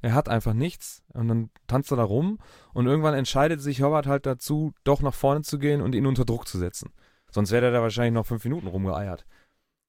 [0.00, 1.02] Er hat einfach nichts.
[1.12, 2.38] Und dann tanzt er da rum.
[2.72, 6.24] Und irgendwann entscheidet sich Howard halt dazu, doch nach vorne zu gehen und ihn unter
[6.24, 6.92] Druck zu setzen.
[7.30, 9.24] Sonst wäre er da wahrscheinlich noch fünf Minuten rumgeeiert.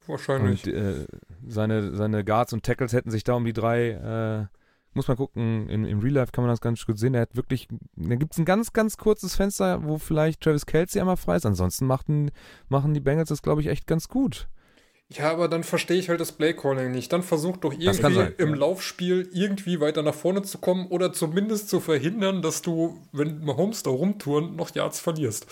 [0.07, 0.65] Wahrscheinlich.
[0.65, 1.05] Und äh,
[1.47, 4.57] seine, seine Guards und Tackles hätten sich da um die drei, äh,
[4.93, 7.13] muss man gucken, im, im Real Life kann man das ganz gut sehen.
[7.13, 10.99] Er hat wirklich, da gibt es ein ganz, ganz kurzes Fenster, wo vielleicht Travis Kelsey
[10.99, 11.45] einmal frei ist.
[11.45, 12.31] Ansonsten machten,
[12.69, 14.47] machen die Bengals das, glaube ich, echt ganz gut.
[15.11, 17.11] Ja, aber dann verstehe ich halt das Playcalling nicht.
[17.11, 18.55] Dann versucht doch irgendwie sein, im ja.
[18.55, 23.81] Laufspiel irgendwie weiter nach vorne zu kommen oder zumindest zu verhindern, dass du, wenn Mahomes
[23.81, 25.47] da rumturnt, noch Yards verlierst.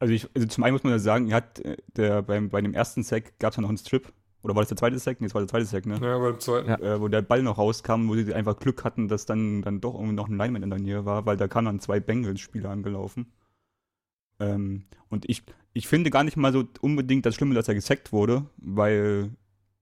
[0.00, 2.60] Also, ich, also zum einen muss man ja sagen, er hat, äh, der, beim, bei
[2.60, 4.12] dem ersten Sack gab es ja noch einen Strip.
[4.42, 5.20] Oder war das der zweite Sack?
[5.20, 5.98] Nee, das war der zweite Sack, ne?
[5.98, 6.68] Naja, beim zweiten.
[6.68, 6.78] Ja.
[6.78, 9.94] Äh, wo der Ball noch rauskam, wo sie einfach Glück hatten, dass dann, dann doch
[9.94, 13.32] irgendwie noch ein Lineman in der Nähe war, weil da kamen dann zwei Bengals-Spieler angelaufen.
[14.38, 18.12] Ähm, und ich, ich finde gar nicht mal so unbedingt das Schlimme, dass er gesackt
[18.12, 19.30] wurde, weil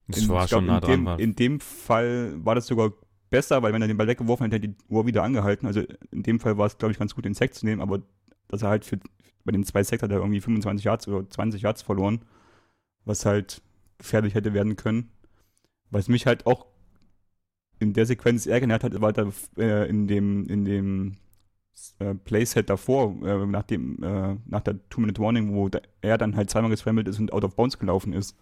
[0.08, 0.90] Das in, war ich glaub, schon nah in, dran.
[0.90, 1.20] dem, War.
[1.20, 2.92] in dem Fall war das sogar
[3.28, 5.66] besser, weil wenn er den Ball weggeworfen hätte, hätte die Uhr wieder angehalten.
[5.66, 8.00] Also in dem Fall war es, glaube ich, ganz gut, den Sack zu nehmen, aber
[8.48, 8.98] dass er halt für,
[9.44, 12.20] bei den zwei Sacks hat er irgendwie 25 Yards oder 20 Yards verloren,
[13.04, 13.62] was halt
[13.98, 15.10] gefährlich hätte werden können.
[15.90, 16.66] Was mich halt auch
[17.78, 21.16] in der Sequenz ärgert hat, war da äh, in dem, in dem
[21.98, 26.50] äh, Playset davor, äh, nach, dem, äh, nach der Two-Minute-Warning, wo da, er dann halt
[26.50, 28.36] zweimal gescrambled ist und out of bounds gelaufen ist.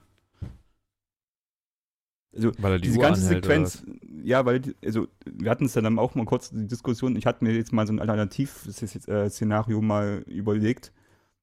[2.35, 3.85] Also Weil er die diese Uhr ganze anhält, Sequenz,
[4.23, 7.45] ja, weil, also wir hatten es ja dann auch mal kurz die Diskussion, ich hatte
[7.45, 10.93] mir jetzt mal so ein Alternativ-Szenario mal überlegt.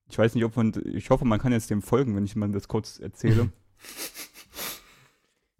[0.09, 2.51] Ich weiß nicht, ob man, ich hoffe, man kann jetzt dem folgen, wenn ich mal
[2.51, 3.49] das kurz erzähle.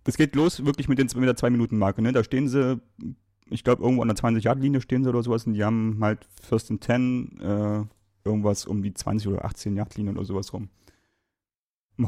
[0.04, 2.12] Das geht los wirklich mit, den, mit der 2-Minuten-Marke, ne?
[2.12, 2.82] Da stehen sie,
[3.52, 6.72] ich glaube, irgendwo an der 20-Yard-Linie stehen sie oder sowas und die haben halt First
[6.72, 7.84] and 10, äh,
[8.24, 10.70] irgendwas um die 20 oder 18-Yard-Linie oder sowas rum.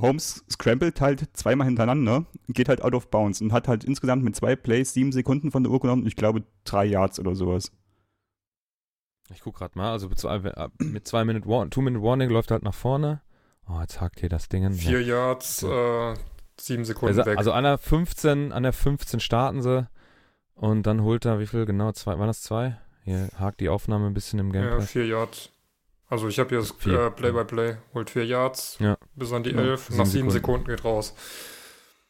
[0.01, 4.35] Holmes scrambled halt zweimal hintereinander, geht halt out of bounds und hat halt insgesamt mit
[4.35, 6.05] zwei Plays sieben Sekunden von der Uhr genommen.
[6.07, 7.71] Ich glaube drei Yards oder sowas.
[9.33, 12.29] Ich guck gerade mal, also mit zwei, äh, mit zwei Minute Warning, Two Minute Warning
[12.29, 13.21] läuft er halt nach vorne.
[13.67, 14.69] Oh, jetzt hakt hier das Ding.
[14.73, 16.13] Vier Yards, äh,
[16.59, 17.37] sieben Sekunden Also, weg.
[17.37, 19.87] also an der 15, an der 15 starten sie
[20.55, 21.91] und dann holt er, wie viel genau?
[21.93, 22.77] Zwei, waren das zwei?
[23.05, 24.85] Hier hakt die Aufnahme ein bisschen im ja, Gameplay.
[24.85, 25.49] vier Yards.
[26.13, 27.77] Also ich habe hier das äh, Play-by-Play.
[27.95, 28.95] Holt vier Yards Ja.
[29.15, 29.85] bis an die Ja, elf.
[29.87, 30.65] sieben Nach sieben Sekunden.
[30.65, 31.15] Sekunden geht raus.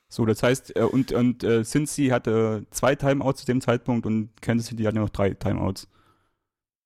[0.10, 4.30] So, das heißt, äh, und, und äh, Cincy hatte zwei Timeouts zu dem Zeitpunkt und
[4.42, 5.88] Kansas City hatte noch drei Timeouts.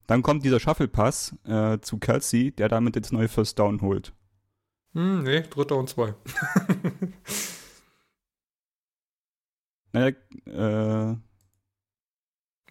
[0.05, 4.13] Dann kommt dieser Shuffle-Pass äh, zu Kelsey, der damit jetzt neue First Down holt.
[4.93, 6.13] Hm, nee, dritter und zwei.
[9.93, 11.15] Naja, äh,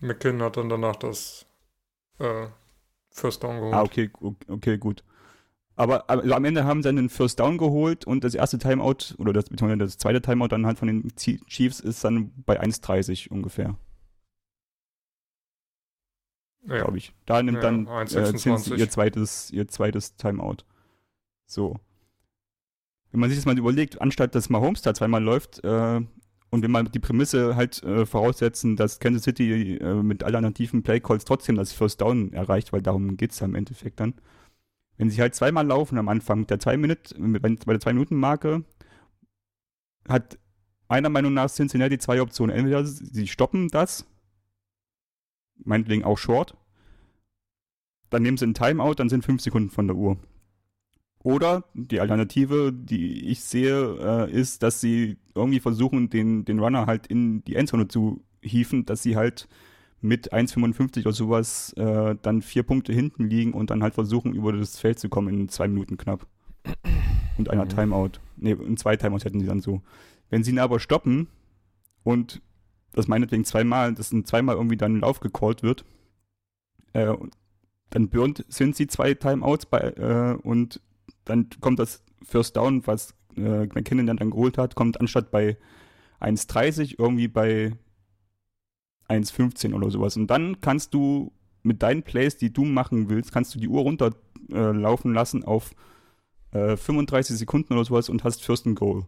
[0.01, 1.47] McKinnon hat dann danach das
[2.21, 2.47] äh,
[3.17, 3.75] First Down geholt.
[3.75, 4.11] ah, okay,
[4.49, 5.03] okay, gut.
[5.75, 9.33] Aber also am Ende haben sie einen First Down geholt und das erste Timeout, oder
[9.33, 13.77] das, das zweite Timeout dann halt von den Chiefs ist dann bei 1,30 ungefähr,
[16.67, 16.77] ja.
[16.77, 17.15] glaube ich.
[17.27, 18.39] Da nimmt Ja, dann äh, 1,26.
[18.39, 20.59] Cincy ihr zweites, ihr zweites Timeout.
[21.47, 21.77] So.
[23.13, 26.01] Wenn man sich das mal überlegt, anstatt dass Mahomes da zweimal läuft, äh,
[26.57, 31.27] und wenn man die Prämisse halt äh, voraussetzen, dass Kansas City äh, mit alternativen Playcalls
[31.27, 34.15] trotzdem das First Down erreicht, weil darum geht es ja im Endeffekt dann.
[34.97, 38.65] Wenn sie halt zweimal laufen am Anfang mit der 2 Minute, mit- bei der 2-Minuten-Marke,
[40.09, 40.39] hat
[40.89, 42.57] meiner Meinung nach Cincinnati zwei Optionen.
[42.57, 44.07] Entweder sie stoppen das,
[45.63, 46.57] meinetwegen auch Short,
[48.09, 50.17] dann nehmen sie ein Timeout, dann sind fünf Sekunden von der Uhr.
[51.23, 56.87] Oder die Alternative, die ich sehe, äh, ist, dass sie irgendwie versuchen, den, den Runner
[56.87, 59.49] halt in die Endzone zu hieven, dass sie halt
[60.01, 64.53] mit 1,55 oder sowas äh, dann vier Punkte hinten liegen und dann halt versuchen, über
[64.53, 66.27] das Feld zu kommen in zwei Minuten knapp.
[67.39, 67.71] Und einer Mhm.
[67.71, 68.11] Timeout.
[68.37, 69.83] Ne, in zwei Timeouts hätten sie dann so.
[70.31, 71.29] Wenn sie ihn aber stoppen
[72.03, 72.43] und
[72.93, 75.85] das meinetwegen zweimal, dass ein zweimal irgendwie dann ein Lauf gecallt wird,
[76.93, 77.15] äh,
[77.91, 80.81] dann burnt sind sie zwei Timeouts bei, äh, und
[81.25, 85.57] dann kommt das First Down, was äh, McKinnon dann, dann geholt hat, kommt anstatt bei
[86.21, 87.73] 1,30 irgendwie bei
[89.09, 90.17] 1,15 oder sowas.
[90.17, 91.33] Und dann kannst du
[91.63, 95.73] mit deinen Plays, die du machen willst, kannst du die Uhr runterlaufen äh, lassen auf
[96.53, 99.05] äh, 35 Sekunden oder sowas und hast First and Goal.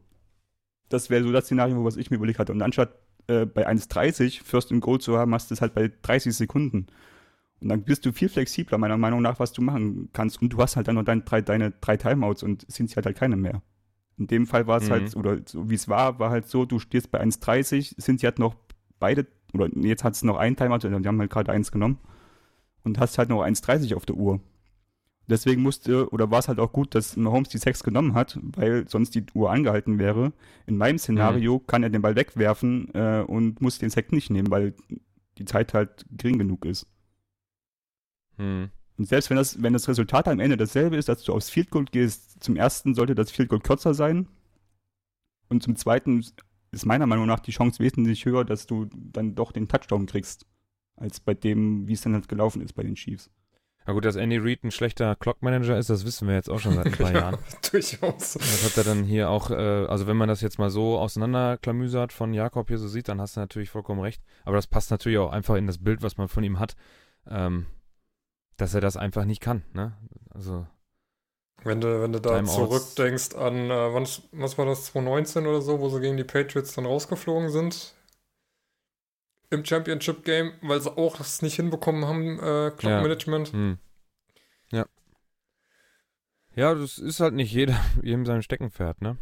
[0.89, 2.53] Das wäre so das Szenario, was ich mir überlegt hatte.
[2.53, 2.95] Und anstatt
[3.26, 6.87] äh, bei 1,30 First and Goal zu haben, hast du es halt bei 30 Sekunden.
[7.61, 10.41] Und dann bist du viel flexibler, meiner Meinung nach, was du machen kannst.
[10.41, 13.16] Und du hast halt dann noch dein, drei, deine drei Timeouts und sind halt, halt
[13.16, 13.62] keine mehr.
[14.19, 14.93] In dem Fall war es Mhm.
[14.93, 18.39] halt, oder so wie es war, war halt so, du stehst bei 1,30, sind hat
[18.39, 18.57] noch
[18.99, 21.99] beide, oder jetzt hat es noch ein Timeout, die haben halt gerade eins genommen.
[22.85, 24.41] Und hast halt noch 1,30 auf der Uhr.
[25.29, 28.89] Deswegen musste, oder war es halt auch gut, dass Mahomes die Sex genommen hat, weil
[28.89, 30.33] sonst die Uhr angehalten wäre.
[30.66, 34.51] In meinem Szenario kann er den Ball wegwerfen äh, und muss den Sack nicht nehmen,
[34.51, 34.75] weil
[35.37, 36.87] die Zeit halt gering genug ist.
[38.39, 38.71] Hm.
[38.99, 41.71] Und selbst wenn das, wenn das Resultat am Ende dasselbe ist, dass du aufs Field
[41.71, 44.27] Goal gehst, zum ersten sollte das Field Goal kürzer sein.
[45.49, 46.25] Und zum zweiten
[46.73, 50.47] ist meiner Meinung nach die Chance wesentlich höher, dass du dann doch den Touchdown kriegst,
[50.97, 53.31] als bei dem, wie es dann halt gelaufen ist bei den Chiefs.
[53.87, 56.75] Ja gut, dass Andy Reid ein schlechter Clockmanager ist, das wissen wir jetzt auch schon
[56.75, 57.39] seit ein paar Ja, Jahren.
[57.71, 58.35] durchaus.
[58.35, 62.13] Das hat er dann hier auch, äh, also wenn man das jetzt mal so auseinanderklamüsert
[62.13, 64.23] von Jakob hier so sieht, dann hast du natürlich vollkommen recht.
[64.45, 66.77] Aber das passt natürlich auch einfach in das Bild, was man von ihm hat,
[67.31, 67.65] ähm,
[68.59, 69.63] dass er das einfach nicht kann.
[69.73, 69.97] Ne?
[70.31, 70.67] Also
[71.65, 72.55] Wenn du, wenn du da Timeouts.
[72.55, 76.75] zurückdenkst an, äh, wann, was war das, 2019 oder so, wo sie gegen die Patriots
[76.75, 77.95] dann rausgeflogen sind
[79.51, 83.01] im Championship Game, weil sie auch das nicht hinbekommen haben, äh, Clock Ja.
[83.53, 83.79] Hm.
[86.59, 86.75] Ja.
[86.75, 89.17] Das ist halt nicht jeder, jedem sein Steckenpferd, ne?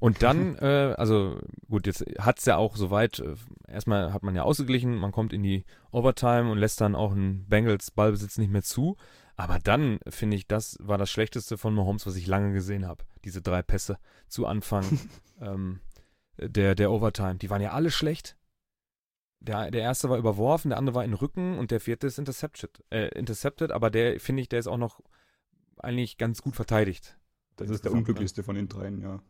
[0.00, 3.34] Und dann, äh, also gut, jetzt hat's ja auch soweit, äh,
[3.66, 7.48] erstmal hat man ja ausgeglichen, man kommt in die Overtime und lässt dann auch einen
[7.48, 8.96] Bengals Ballbesitz nicht mehr zu.
[9.36, 13.04] Aber dann, finde ich, das war das Schlechteste von Mahomes, was ich lange gesehen habe.
[13.24, 14.84] Diese drei Pässe zu Anfang
[15.40, 15.80] ähm,
[16.36, 17.36] der, der Overtime.
[17.36, 18.36] Die waren ja alle schlecht.
[19.40, 22.18] Der, der erste war überworfen, der andere war in den Rücken und der vierte ist
[22.18, 22.84] intercepted.
[22.90, 25.00] Äh, intercepted, aber der, finde ich, der ist auch noch
[25.78, 27.18] eigentlich ganz gut verteidigt.
[27.56, 27.98] Das ist der ne?
[27.98, 29.20] unglücklichste von den dreien, ja.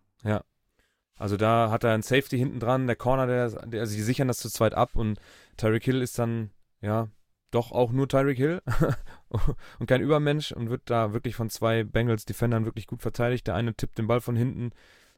[1.17, 4.29] Also da hat er einen Safety hinten dran, der Corner, der, der also die sichern
[4.29, 5.21] das zu zweit ab und
[5.57, 7.09] Tyreek Hill ist dann, ja,
[7.53, 8.63] doch auch nur Tyreek Hill
[9.79, 13.47] und kein Übermensch und wird da wirklich von zwei Bengals-Defendern wirklich gut verteidigt.
[13.47, 14.73] Der eine tippt den Ball von hinten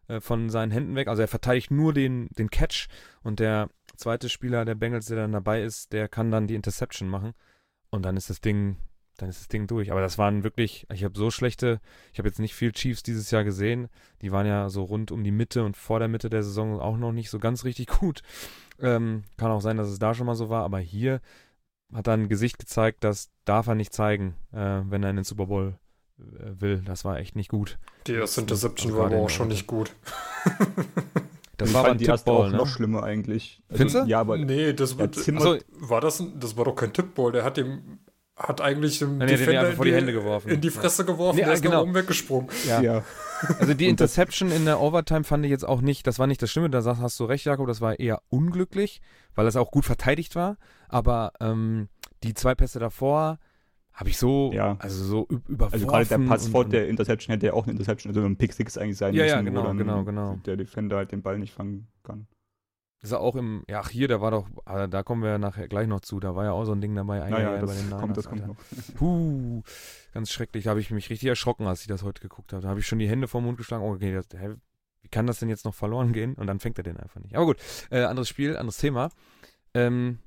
[0.08, 2.88] äh, von seinen Händen weg, also er verteidigt nur den, den Catch
[3.22, 7.08] und der zweite Spieler der Bengals, der dann dabei ist, der kann dann die Interception
[7.08, 7.32] machen
[7.88, 8.76] und dann ist das Ding,
[9.16, 9.90] dann ist das Ding durch.
[9.90, 11.80] Aber das waren wirklich, ich habe so schlechte,
[12.12, 13.88] ich habe jetzt nicht viel Chiefs dieses Jahr gesehen,
[14.22, 16.96] die waren ja so rund um die Mitte und vor der Mitte der Saison auch
[16.96, 18.22] noch nicht so ganz richtig gut.
[18.80, 21.20] Ähm, kann auch sein, dass es da schon mal so war, aber hier
[21.92, 25.24] hat er ein Gesicht gezeigt, das darf er nicht zeigen, äh, wenn er in den
[25.24, 25.78] Super Bowl
[26.18, 26.82] äh, will.
[26.84, 27.78] Das war echt nicht gut.
[28.06, 29.94] Die erste Interception Also war aber auch schon nicht gut.
[31.56, 32.56] Das Ich war aber die erste Tippball, auch ne?
[32.58, 33.62] noch schlimmer eigentlich.
[33.68, 34.10] Also, Findest du?
[34.10, 37.32] Ja, aber nee, das zimmert, Achso, war das, das war doch kein Tippball.
[37.32, 37.98] Der hat dem,
[38.36, 40.50] hat eigentlich dem Nein, der hat den einfach vor die in Hände geworfen.
[40.50, 41.76] in die Fresse geworfen, Nee, der ist genau.
[41.76, 42.50] nach oben weggesprungen.
[42.66, 42.80] ja.
[42.82, 43.02] ja.
[43.58, 46.50] Also die Interception in der Overtime fand ich jetzt auch nicht, das war nicht das
[46.50, 49.00] Schlimme, da hast du recht, Jakob, das war eher unglücklich,
[49.34, 50.56] weil das auch gut verteidigt war,
[50.88, 51.88] aber ähm,
[52.22, 53.38] die zwei Pässe davor
[53.92, 54.76] habe ich so, Ja.
[54.80, 55.72] also so üb- überworfen.
[55.74, 58.52] Also gerade der Pass vor der Interception hätte ja auch eine Interception, also ein Pick
[58.52, 60.38] Six eigentlich sein Ja, müssen, ja, wo genau, dann genau, genau.
[60.44, 62.26] der Defender halt den Ball nicht fangen kann.
[63.06, 65.38] Ist er auch im, ja, ach hier, da war doch, ah, da kommen wir ja
[65.38, 67.80] nachher gleich noch zu, da war ja auch so ein Ding dabei, Naja, das bei
[67.80, 68.54] den kommt, das kommt Alter.
[68.54, 68.94] noch.
[68.96, 69.62] Puh,
[70.12, 72.62] ganz schrecklich, da habe ich mich richtig erschrocken, als ich das heute geguckt habe.
[72.62, 74.56] Da habe ich schon die Hände den Mund geschlagen, oh, okay, das, hä,
[75.02, 76.34] wie kann das denn jetzt noch verloren gehen?
[76.34, 77.36] Und dann fängt er den einfach nicht.
[77.36, 77.58] Aber gut,
[77.90, 79.10] äh, anderes Spiel, anderes Thema.
[79.72, 80.18] Ähm,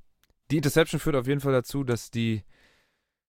[0.50, 2.44] die Interception führt auf jeden Fall dazu, dass die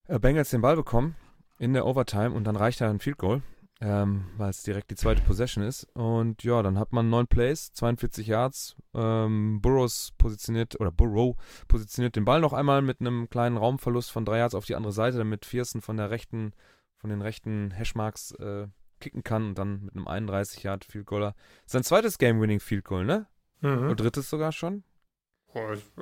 [0.07, 1.17] äh, Bengals den Ball bekommen
[1.59, 3.43] in der Overtime und dann reicht da ein Field Goal,
[3.81, 5.85] ähm, weil es direkt die zweite Possession ist.
[5.95, 8.77] Und ja, dann hat man neun Plays, 42 Yards.
[8.95, 14.25] Ähm, Burrows positioniert, oder Burrow positioniert den Ball noch einmal mit einem kleinen Raumverlust von
[14.25, 16.53] drei Yards auf die andere Seite, damit Viersen von der rechten,
[16.97, 18.67] von den rechten Hashmarks äh,
[19.01, 21.35] kicken kann und dann mit einem 31 Yard Field Goaler.
[21.65, 23.27] Sein zweites Game-Winning Field Goal, ne?
[23.61, 23.85] Mhm.
[23.85, 24.85] Oder drittes sogar schon?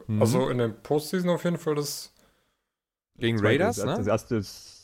[0.09, 0.21] Mhm.
[0.21, 2.13] also in den Postseason auf jeden Fall das.
[3.17, 3.97] Gegen Raiders, das, ne?
[3.97, 4.78] Das erste ist.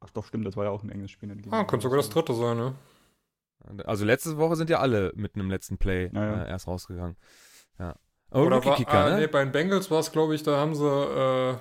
[0.00, 1.34] Ach doch, stimmt, das war ja auch ein enges Spiel.
[1.50, 2.74] Ah, könnte sogar das dritte sein, ne?
[3.84, 6.44] Also letzte Woche sind ja alle mit einem letzten Play Ja.
[6.44, 7.16] Äh, erst rausgegangen.
[7.78, 7.94] Ja.
[8.30, 9.20] Oh, Oder war, ah, ne?
[9.20, 11.56] nee, bei den Bengals war es, glaube ich, da haben sie äh,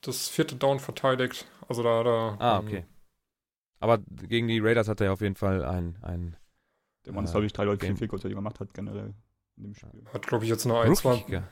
[0.00, 1.46] das vierte Down verteidigt.
[1.68, 2.36] Also da, da.
[2.38, 2.86] Ah, ähm, okay.
[3.80, 6.36] Aber gegen die Raiders hat er ja auf jeden Fall ein, ein
[7.04, 8.72] Der waren es, Äh, glaube ich, drei Leute, Game- vier Field Goals, die gemacht hat,
[8.72, 9.14] generell
[9.56, 10.04] in dem Spiel.
[10.12, 11.48] Hat, glaube ich, jetzt eine 21, Rookie-Kicker.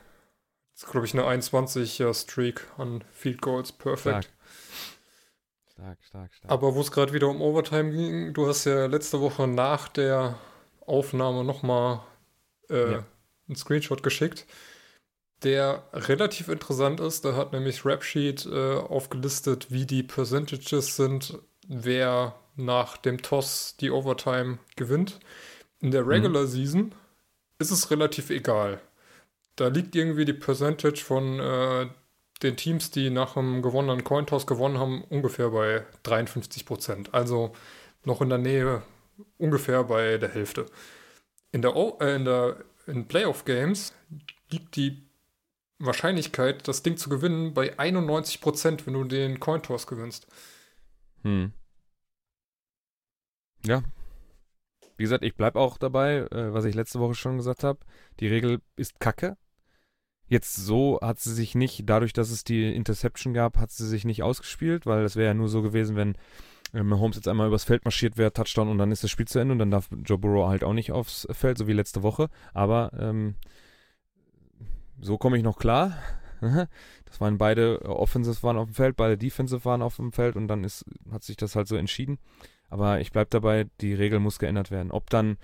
[0.91, 3.73] glaube ich, eine 21 Streak an Field Goals.
[3.73, 4.25] Perfekt.
[4.25, 4.39] Stark.
[5.73, 6.53] Stark, stark, stark.
[6.53, 10.39] Aber wo es gerade wieder um Overtime ging, du hast ja letzte Woche nach der
[10.87, 12.01] Aufnahme nochmal
[12.69, 13.05] äh, Ja.
[13.49, 14.47] einen Screenshot geschickt,
[15.43, 17.25] der relativ interessant ist.
[17.25, 23.91] Da hat nämlich Rapsheet äh, aufgelistet, wie die Percentages sind, wer nach dem Toss die
[23.91, 25.21] Overtime gewinnt.
[25.81, 26.95] In der Regular Season
[27.59, 28.81] ist es relativ egal.
[29.57, 31.87] Da liegt irgendwie die Percentage von äh,
[32.43, 37.15] den Teams, die nach einem gewonnenen Cointoss gewonnen haben, ungefähr bei 53 Prozent.
[37.15, 37.53] Also
[38.05, 38.83] noch in der Nähe
[39.39, 40.67] ungefähr bei der Hälfte.
[41.53, 43.93] In der, äh, in der in Playoff Games
[44.51, 45.03] liegt die
[45.79, 50.27] Wahrscheinlichkeit, das Ding zu gewinnen, bei 91 Prozent, wenn du den Cointoss gewinnst.
[51.23, 51.53] Hm.
[53.65, 53.83] Ja.
[54.97, 57.81] Wie gesagt, ich bleibe auch dabei, äh, was ich letzte Woche schon gesagt habe.
[58.21, 59.37] Die Regel ist Kacke.
[60.33, 64.07] Jetzt so hat sie sich nicht, dadurch, dass es die Interception gab, hat sie sich
[64.07, 66.15] nicht ausgespielt, weil es wäre ja nur so gewesen, wenn
[66.73, 69.41] ähm, Holmes jetzt einmal übers Feld marschiert wäre, Touchdown und dann ist das Spiel zu
[69.41, 72.31] Ende und dann darf Joe Burrow halt auch nicht aufs Feld, so wie letzte Woche.
[72.55, 73.35] Aber ähm,
[75.03, 75.99] so komme ich noch klar.
[77.05, 80.49] Das waren beide Offensive waren auf dem Feld, beide Defensive waren auf dem Feld und
[80.49, 82.19] dann ist, hat sich das halt so entschieden.
[82.71, 84.93] Aber ich bleibe dabei, die Regel muss geändert werden.
[84.93, 85.37] Ob dann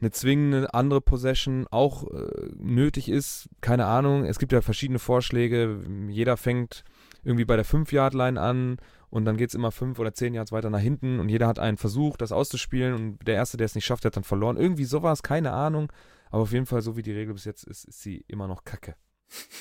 [0.00, 4.24] eine zwingende andere Possession auch äh, nötig ist, keine Ahnung.
[4.24, 5.80] Es gibt ja verschiedene Vorschläge.
[6.08, 6.84] Jeder fängt
[7.24, 8.76] irgendwie bei der 5-Yard-Line an
[9.08, 11.58] und dann geht es immer 5 oder 10 Yards weiter nach hinten und jeder hat
[11.58, 14.56] einen Versuch, das auszuspielen und der Erste, der es nicht schafft, der hat dann verloren.
[14.56, 15.90] Irgendwie sowas, keine Ahnung.
[16.30, 18.64] Aber auf jeden Fall, so wie die Regel bis jetzt ist, ist sie immer noch
[18.64, 18.96] kacke.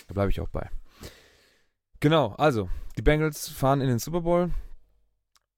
[0.07, 0.69] Da bleibe ich auch bei.
[1.99, 4.51] Genau, also, die Bengals fahren in den Super Bowl.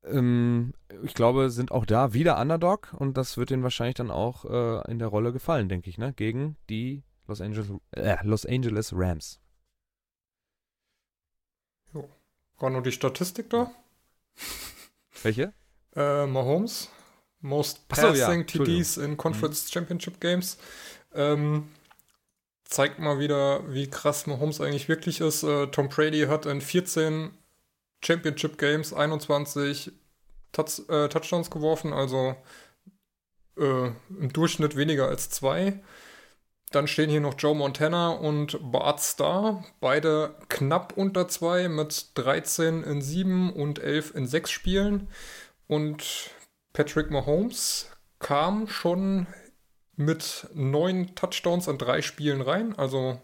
[0.04, 0.74] Ähm,
[1.04, 4.92] ich glaube, sind auch da wieder Underdog und das wird ihnen wahrscheinlich dann auch äh,
[4.92, 6.14] in der Rolle gefallen, denke ich, ne?
[6.14, 9.40] Gegen die Los Angeles, äh, Los Angeles Rams.
[11.94, 12.10] Jo.
[12.58, 13.72] War nur die Statistik da?
[15.24, 15.54] Welche?
[15.96, 16.90] Äh, Mahomes.
[17.42, 18.28] Most Ach so, ja.
[18.28, 20.58] Passing TDs in Conference Championship Games.
[21.14, 21.70] Ähm,
[22.64, 25.44] zeigt mal wieder, wie krass Mahomes eigentlich wirklich ist.
[25.44, 27.32] Äh, Tom Brady hat in 14
[28.04, 29.92] Championship Games 21
[30.52, 32.36] Touch, äh, Touchdowns geworfen, also
[33.58, 35.82] äh, im Durchschnitt weniger als zwei.
[36.72, 42.84] Dann stehen hier noch Joe Montana und Bart Starr, beide knapp unter zwei mit 13
[42.84, 45.08] in 7 und 11 in 6 Spielen.
[45.68, 46.32] Und
[46.74, 47.90] Patrick Mahomes
[48.20, 49.28] kam schon
[49.96, 53.22] mit neun Touchdowns in drei Spielen rein, also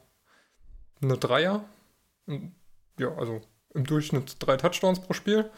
[1.01, 1.65] eine Dreier.
[2.97, 3.41] Ja, also
[3.73, 5.49] im Durchschnitt drei Touchdowns pro Spiel.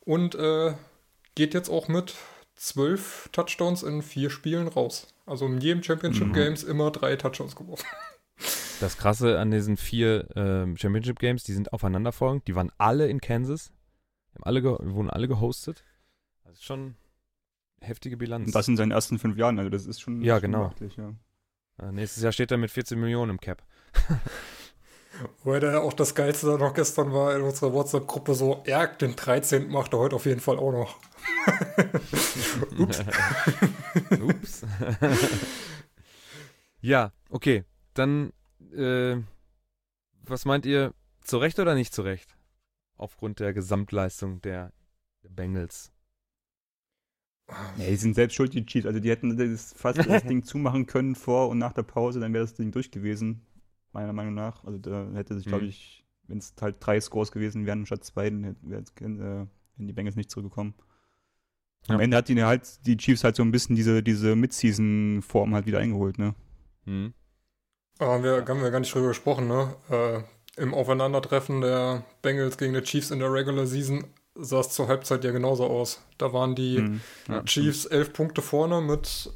[0.00, 0.74] Und äh,
[1.34, 2.14] geht jetzt auch mit
[2.54, 5.06] zwölf Touchdowns in vier Spielen raus.
[5.26, 6.32] Also in jedem Championship mhm.
[6.32, 7.86] Games immer drei Touchdowns geworfen.
[8.80, 12.48] Das Krasse an diesen vier äh, Championship Games, die sind aufeinander folgend.
[12.48, 13.70] Die waren alle in Kansas.
[14.34, 15.84] Haben alle wurden alle gehostet.
[16.42, 16.96] Das ist schon
[17.80, 18.46] heftige Bilanz.
[18.46, 20.22] Und das in seinen ersten fünf Jahren, also das ist schon.
[20.22, 20.74] Ja, schon genau.
[20.96, 21.14] ja.
[21.78, 23.62] Äh, nächstes Jahr steht er mit 14 Millionen im Cap.
[25.42, 29.16] Wobei da auch das Geilste da noch gestern war in unserer WhatsApp-Gruppe so, er den
[29.16, 29.68] 13.
[29.68, 30.98] macht er heute auf jeden Fall auch noch.
[32.78, 33.04] Ups.
[34.20, 34.62] Ups.
[36.80, 37.64] ja, okay.
[37.94, 38.32] Dann,
[38.74, 39.16] äh,
[40.22, 42.36] was meint ihr, zu Recht oder nicht zu Recht?
[42.96, 44.72] Aufgrund der Gesamtleistung der,
[45.22, 45.92] der Bengals.
[47.76, 48.86] Ja, die sind selbst schuld, die Chiefs.
[48.86, 52.32] Also die hätten das fast das Ding zumachen können vor und nach der Pause, dann
[52.32, 53.44] wäre das Ding durch gewesen
[53.92, 54.64] meiner Meinung nach.
[54.64, 55.68] Also da hätte sich, glaube Mhm.
[55.70, 59.08] ich, wenn es halt drei Scores gewesen wären statt zwei, dann hätten wär jetzt, äh,
[59.08, 60.74] wären die Bengals nicht zurückgekommen.
[61.88, 62.02] Am Ja.
[62.04, 65.80] Ende hat die halt die Chiefs halt so ein bisschen diese, diese Mid-Season-Form halt wieder
[65.80, 66.34] eingeholt, ne?
[66.84, 67.12] Hm.
[67.98, 69.74] Aber haben wir, haben wir gar nicht drüber gesprochen, ne?
[69.90, 70.22] Äh,
[70.60, 75.24] Im Aufeinandertreffen der Bengals gegen die Chiefs in der Regular Season sah es zur Halbzeit
[75.24, 76.04] ja genauso aus.
[76.18, 77.00] Da waren die Mhm.
[77.28, 79.32] Ja, Chiefs elf Punkte vorne mit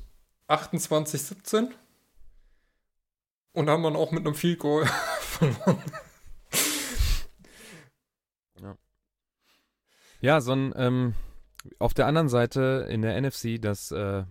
[0.49, 1.69] 28-17
[3.57, 4.87] und haben dann auch mit einem Field Goal
[5.21, 5.83] verloren.
[10.21, 11.15] Ja, so ein, ähm,
[11.79, 14.25] auf der anderen Seite in der NFC das äh,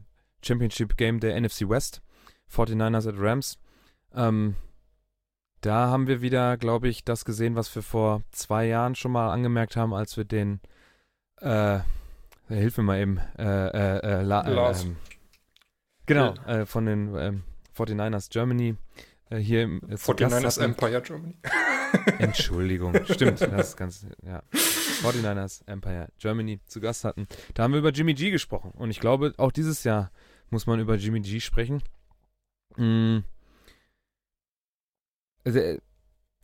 [0.44, 2.02] Championship Game der NFC West,
[2.52, 3.60] 49ers at Rams.
[4.14, 4.56] Ähm,
[5.62, 9.32] da haben wir wieder, glaube ich, das gesehen, was wir vor zwei Jahren schon mal
[9.32, 10.60] angemerkt haben, als wir den,
[11.38, 11.80] äh,
[12.48, 14.86] hilf mir mal eben, äh, äh, äh, La, Lars.
[14.86, 14.98] ähm,
[16.06, 17.44] genau, äh, von den ähm,
[17.76, 18.76] 49ers Germany äh,
[19.32, 20.64] hier im äh, zu Gast 49ers hatten.
[20.64, 21.38] Empire Germany.
[22.20, 24.44] Entschuldigung, stimmt, das ist ganz, ja.
[25.04, 27.28] 49ers Empire Germany zu Gast hatten.
[27.54, 28.72] Da haben wir über Jimmy G gesprochen.
[28.72, 30.12] Und ich glaube, auch dieses Jahr
[30.50, 31.82] muss man über Jimmy G sprechen.
[32.78, 33.20] Mm.
[35.44, 35.80] Also, er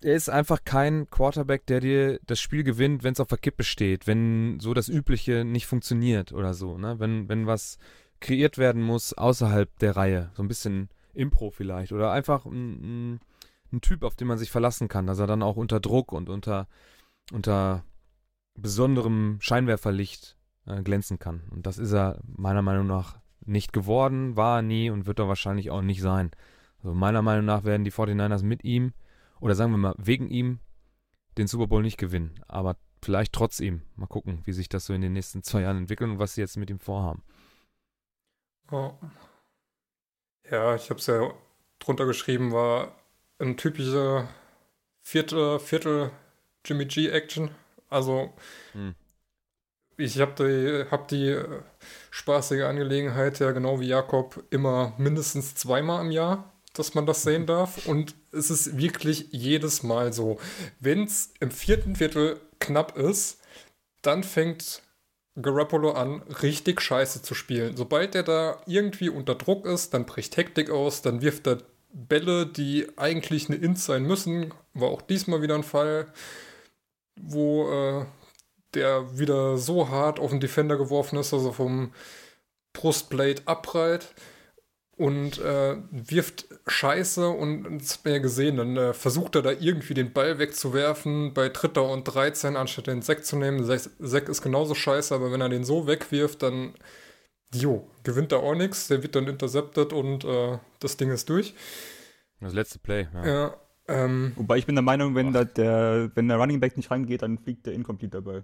[0.03, 3.63] er ist einfach kein Quarterback, der dir das Spiel gewinnt, wenn es auf der Kippe
[3.63, 6.99] steht, wenn so das Übliche nicht funktioniert oder so, ne?
[6.99, 7.77] Wenn, wenn was
[8.19, 13.19] kreiert werden muss außerhalb der Reihe, so ein bisschen Impro vielleicht oder einfach ein,
[13.71, 16.29] ein, Typ, auf den man sich verlassen kann, dass er dann auch unter Druck und
[16.29, 16.67] unter,
[17.31, 17.83] unter
[18.55, 21.43] besonderem Scheinwerferlicht äh, glänzen kann.
[21.51, 25.27] Und das ist er meiner Meinung nach nicht geworden, war er nie und wird er
[25.27, 26.31] wahrscheinlich auch nicht sein.
[26.79, 28.93] Also meiner Meinung nach werden die 49ers mit ihm
[29.39, 30.59] oder sagen wir mal wegen ihm
[31.37, 33.81] den Super Bowl nicht gewinnen, aber vielleicht trotz ihm.
[33.95, 36.41] Mal gucken, wie sich das so in den nächsten zwei Jahren entwickelt und was sie
[36.41, 37.23] jetzt mit ihm vorhaben.
[38.71, 38.93] Ja,
[40.51, 41.33] ja ich habe es ja
[41.79, 42.95] drunter geschrieben, war
[43.39, 44.27] ein typischer
[45.01, 46.11] Viertel, Viertel
[46.63, 47.51] Jimmy G Action.
[47.89, 48.33] Also
[48.73, 48.95] hm.
[49.97, 51.61] ich habe die, hab die äh,
[52.11, 57.47] spaßige Angelegenheit ja genau wie Jakob immer mindestens zweimal im Jahr, dass man das sehen
[57.47, 57.87] darf.
[57.87, 60.39] Und es ist wirklich jedes Mal so.
[60.79, 63.41] Wenn es im vierten Viertel knapp ist,
[64.03, 64.81] dann fängt
[65.39, 67.77] Garoppolo an, richtig scheiße zu spielen.
[67.77, 71.59] Sobald er da irgendwie unter Druck ist, dann bricht Hektik aus, dann wirft er
[71.93, 74.53] Bälle, die eigentlich eine Int sein müssen.
[74.73, 76.07] War auch diesmal wieder ein Fall,
[77.15, 78.05] wo äh,
[78.73, 81.93] der wieder so hart auf den Defender geworfen ist, dass er vom
[82.73, 84.13] Brustplate abprallt
[85.01, 89.49] und äh, wirft Scheiße und das hat man ja gesehen, dann äh, versucht er da
[89.49, 93.63] irgendwie den Ball wegzuwerfen bei Dritter und 13, anstatt den Sack zu nehmen.
[93.65, 96.75] Sack ist genauso scheiße, aber wenn er den so wegwirft, dann
[97.51, 98.89] jo, gewinnt er auch nichts.
[98.89, 101.55] Der wird dann intercepted und äh, das Ding ist durch.
[102.39, 103.25] Das letzte Play, ja.
[103.25, 106.91] ja ähm, Wobei ich bin der Meinung, wenn, da der, wenn der Running Back nicht
[106.91, 108.43] reingeht, dann fliegt der incomplete dabei.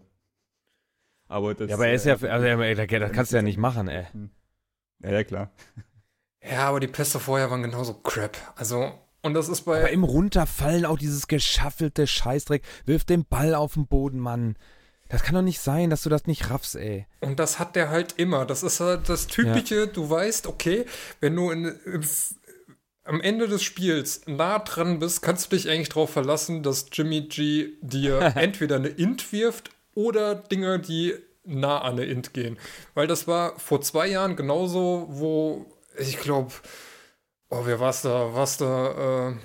[1.27, 3.87] Aber das, ja, aber er ist ja, äh, also, das kannst du ja nicht machen,
[3.89, 4.07] ey.
[5.03, 5.51] Ja, ja, klar.
[6.43, 8.37] Ja, aber die Pässe vorher waren genauso crap.
[8.55, 9.79] Also, und das ist bei.
[9.79, 12.63] Aber im Runterfallen auch dieses geschaffelte Scheißdreck.
[12.85, 14.55] Wirf den Ball auf den Boden, Mann.
[15.09, 17.07] Das kann doch nicht sein, dass du das nicht raffst, ey.
[17.21, 18.45] Und das hat der halt immer.
[18.45, 19.85] Das ist halt das Typische, ja.
[19.85, 20.85] du weißt, okay,
[21.21, 22.05] wenn du in, in,
[23.05, 27.21] am Ende des Spiels nah dran bist, kannst du dich eigentlich darauf verlassen, dass Jimmy
[27.21, 31.13] G dir entweder eine Int wirft oder Dinge, die
[31.45, 32.57] nah an eine Int gehen.
[32.93, 35.65] Weil das war vor zwei Jahren genauso, wo
[35.97, 36.53] ich glaube,
[37.49, 38.33] oh, wer war's da?
[38.33, 39.35] Was da, äh,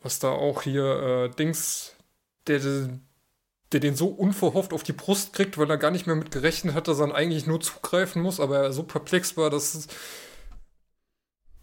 [0.00, 1.94] was da auch hier, äh, Dings,
[2.46, 2.60] der,
[3.72, 6.74] der den so unverhofft auf die Brust kriegt, weil er gar nicht mehr mit gerechnet
[6.74, 9.86] hat, dass er eigentlich nur zugreifen muss, aber er so perplex war, dass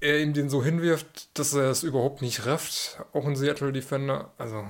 [0.01, 2.99] er ihm den so hinwirft, dass er es überhaupt nicht rafft.
[3.13, 4.33] Auch ein Seattle Defender.
[4.37, 4.63] Also,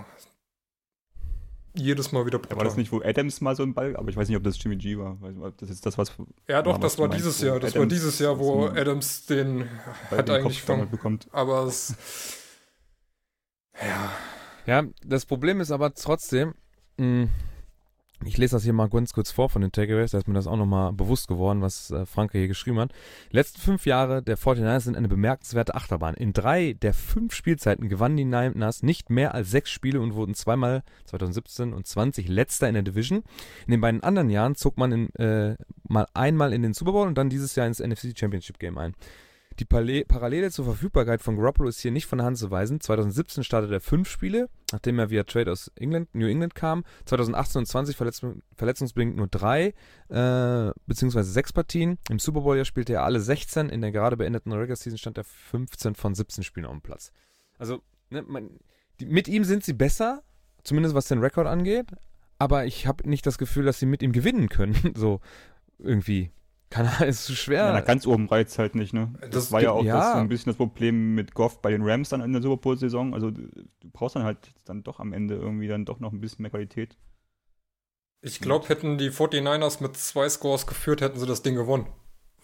[1.76, 2.58] jedes Mal wieder brutal.
[2.58, 4.62] War das nicht, wo Adams mal so ein Ball, aber ich weiß nicht, ob das
[4.62, 5.18] Jimmy G war.
[5.58, 6.12] Das ist das, was.
[6.48, 7.60] Ja, doch, das war meinst, dieses Jahr.
[7.60, 9.70] Das Adams war dieses Jahr, wo Adams den
[10.10, 11.28] hat den eigentlich von, bekommt.
[11.32, 11.96] Aber es.
[13.82, 14.12] Ja.
[14.66, 16.54] Ja, das Problem ist aber trotzdem,
[16.98, 17.30] mh, hm,
[18.26, 20.48] ich lese das hier mal ganz kurz vor von den Takeaways, da ist mir das
[20.48, 22.92] auch nochmal bewusst geworden, was äh, Franke hier geschrieben hat.
[23.32, 26.16] Die letzten fünf Jahre der 49ers sind eine bemerkenswerte Achterbahn.
[26.16, 30.36] In drei der fünf Spielzeiten gewannen die Niners nicht mehr als sechs Spiele und wurden
[30.36, 33.24] zweimal 2017 und 20 letzter in der Division.
[33.66, 35.56] In den beiden anderen Jahren zog man in, äh,
[35.88, 38.96] mal einmal in den Super Bowl und dann dieses Jahr ins NFC Championship Game ein.
[39.60, 42.80] Die Parallele zur Verfügbarkeit von Garoppolo ist hier nicht von der Hand zu weisen.
[42.80, 46.86] 2017 startete er fünf Spiele, nachdem er via Trade aus England, New England kam.
[47.04, 48.22] 2018 und 20 verletz
[48.56, 49.74] verletzungsbedingt nur drei,
[50.08, 51.98] äh, beziehungsweise sechs Partien.
[52.10, 53.68] Im Super Bowl-Jahr spielte er alle 16.
[53.68, 57.12] In der gerade beendeten Regular Season stand er 15 von 17 Spielen auf dem Platz.
[57.58, 58.50] Also, ne, man,
[59.02, 60.24] die, mit ihm sind sie besser,
[60.64, 61.88] zumindest was den Rekord angeht.
[62.38, 64.78] Aber ich habe nicht das Gefühl, dass sie mit ihm gewinnen können.
[64.96, 65.20] so
[65.80, 66.32] irgendwie.
[66.70, 67.66] Kann ist zu schwer.
[67.66, 69.12] Ja, ganz oben reizt halt nicht, ne?
[69.22, 69.98] Das, das war ja auch ja.
[69.98, 72.58] Das, so ein bisschen das Problem mit Goff bei den Rams dann in der Super
[72.58, 73.14] Bowl-Saison.
[73.14, 73.50] Also du
[73.92, 76.96] brauchst dann halt dann doch am Ende irgendwie dann doch noch ein bisschen mehr Qualität.
[78.22, 81.88] Ich glaube, hätten die 49ers mit zwei Scores geführt, hätten sie das Ding gewonnen.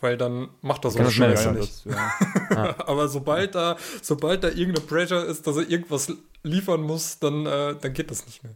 [0.01, 1.85] Weil dann macht das so schnell ja, nicht.
[1.85, 1.95] Das,
[2.49, 2.75] ja.
[2.79, 6.11] Aber sobald da, sobald da irgendeine Pressure ist, dass er irgendwas
[6.43, 8.55] liefern muss, dann, äh, dann geht das nicht mehr.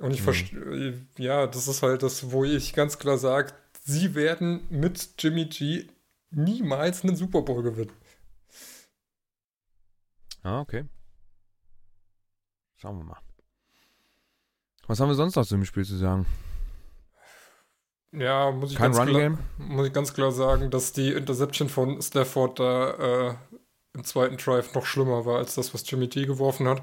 [0.00, 0.24] Und ich mhm.
[0.24, 3.52] verstehe, ja, das ist halt das, wo ich ganz klar sage,
[3.88, 5.88] sie werden mit Jimmy G
[6.30, 7.92] niemals einen Super Bowl gewinnen.
[10.42, 10.84] Ah, okay.
[12.76, 13.18] Schauen wir mal.
[14.86, 16.26] Was haben wir sonst noch zu dem Spiel zu sagen?
[18.12, 22.00] Ja, muss ich, Kein ganz, klar, muss ich ganz klar sagen, dass die Interception von
[22.00, 23.34] Stafford da äh,
[23.94, 26.82] im zweiten Drive noch schlimmer war als das, was Jimmy G geworfen hat.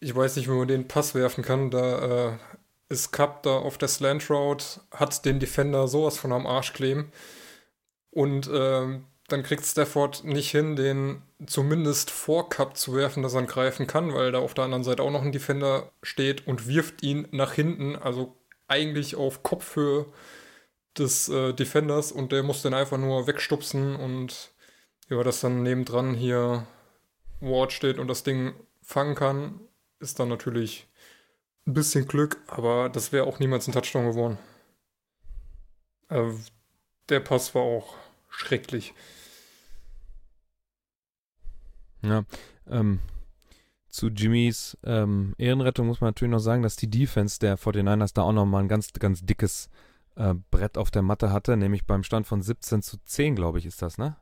[0.00, 1.70] Ich weiß nicht, wie man den Pass werfen kann.
[1.70, 2.38] Da äh,
[2.88, 7.10] ist Cup da auf der Slant Route, hat den Defender sowas von am Arsch kleben.
[8.10, 13.40] Und ähm, dann kriegt Stafford nicht hin, den zumindest vor Cup zu werfen, dass er
[13.40, 16.68] ihn greifen kann, weil da auf der anderen Seite auch noch ein Defender steht und
[16.68, 18.36] wirft ihn nach hinten, also
[18.68, 20.06] eigentlich auf Kopfhöhe
[20.96, 24.52] des äh, Defenders und der muss den einfach nur wegstupsen und
[25.08, 26.66] ja, dass dann nebendran hier
[27.40, 29.60] Ward steht und das Ding fangen kann,
[30.00, 30.88] ist dann natürlich
[31.66, 34.38] ein bisschen Glück, aber das wäre auch niemals ein Touchdown geworden.
[36.08, 36.38] Also,
[37.08, 37.94] der Pass war auch
[38.28, 38.94] schrecklich.
[42.02, 42.24] Ja,
[42.68, 43.00] ähm,
[43.88, 48.22] zu Jimmys ähm, Ehrenrettung muss man natürlich noch sagen, dass die Defense der 49ers da
[48.22, 49.68] auch nochmal ein ganz, ganz dickes
[50.16, 53.66] äh, Brett auf der Matte hatte, nämlich beim Stand von 17 zu 10, glaube ich,
[53.66, 54.16] ist das, ne?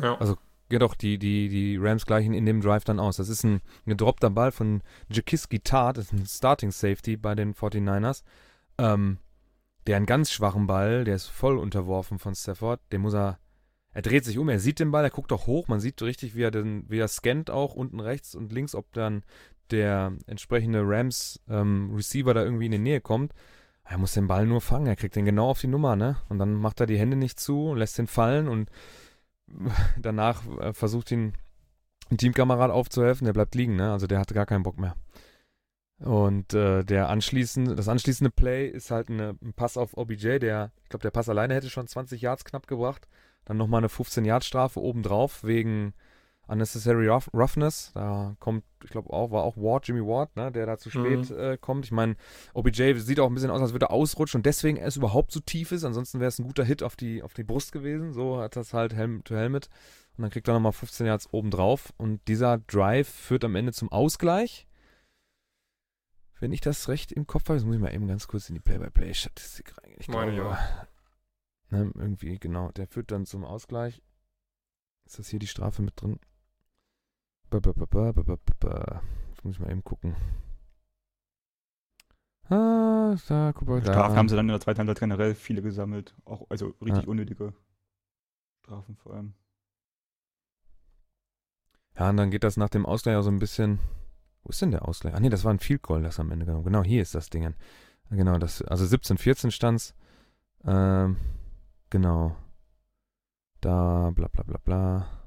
[0.00, 0.16] Ja.
[0.18, 0.36] Also
[0.70, 3.16] geht auch die, die, die Rams gleichen in dem Drive dann aus.
[3.16, 7.54] Das ist ein gedroppter Ball von Jakiski Tart, das ist ein Starting Safety bei den
[7.54, 8.22] 49ers.
[8.78, 9.18] Ähm,
[9.86, 13.38] der einen ganz schwachen Ball, der ist voll unterworfen von Stafford, den muss er,
[13.92, 16.36] er dreht sich um, er sieht den Ball, er guckt auch hoch, man sieht richtig,
[16.36, 19.24] wie er den, wie er scannt auch unten rechts und links, ob dann
[19.70, 23.32] der entsprechende Rams ähm, Receiver da irgendwie in die Nähe kommt.
[23.84, 26.16] Er muss den Ball nur fangen, er kriegt den genau auf die Nummer, ne?
[26.28, 28.70] Und dann macht er die Hände nicht zu und lässt den fallen und
[30.00, 31.34] danach äh, versucht ihn
[32.10, 33.92] ein Teamkamerad aufzuhelfen, der bleibt liegen, ne?
[33.92, 34.96] Also der hatte gar keinen Bock mehr.
[36.00, 40.72] Und äh, der anschließende, das anschließende Play ist halt eine, ein Pass auf OBJ, der,
[40.82, 43.06] ich glaube, der Pass alleine hätte schon 20 Yards knapp gebracht.
[43.44, 45.94] Dann nochmal eine 15-Yard-Strafe obendrauf wegen
[46.50, 47.92] Unnecessary rough, Roughness.
[47.94, 51.30] Da kommt, ich glaube auch, war auch Ward, Jimmy Ward, ne, der da zu spät
[51.30, 51.38] mhm.
[51.38, 51.84] äh, kommt.
[51.84, 52.16] Ich meine,
[52.54, 55.30] OBJ sieht auch ein bisschen aus, als würde er ausrutschen und deswegen er es überhaupt
[55.30, 55.84] so tief ist.
[55.84, 58.12] Ansonsten wäre es ein guter Hit auf die, auf die Brust gewesen.
[58.12, 59.68] So hat das halt Helm to Helmet.
[60.16, 61.92] Und dann kriegt er nochmal 15 Yards obendrauf.
[61.96, 64.66] Und dieser Drive führt am Ende zum Ausgleich.
[66.40, 68.54] Wenn ich das recht im Kopf habe, jetzt muss ich mal eben ganz kurz in
[68.54, 70.00] die Play-by-Play-Statistik reingehen.
[70.00, 70.58] Ich Meine glaube,
[71.70, 74.02] ne, irgendwie, genau, der führt dann zum Ausgleich.
[75.06, 76.18] Ist das hier die Strafe mit drin?
[77.52, 80.16] Jetzt muss ich mal eben gucken.
[82.48, 83.92] Ah, da, guck mal, da.
[83.92, 86.14] Strafen haben sie dann in der zweiten Halbzeit generell viele gesammelt.
[86.24, 87.08] Auch, also richtig ja.
[87.08, 87.54] unnötige
[88.62, 89.34] Strafen vor allem.
[91.96, 93.78] Ja, und dann geht das nach dem Ausgleich auch so ein bisschen
[94.42, 95.14] wo ist denn der Ausgleich?
[95.14, 96.64] Ah nee, das war ein Field Goal, das am Ende genommen.
[96.64, 97.54] Genau, hier ist das Ding.
[98.10, 99.94] Genau, das, also 17, 14 stand's.
[100.64, 101.16] Ähm,
[101.90, 102.36] genau.
[103.60, 105.19] Da, bla bla bla bla.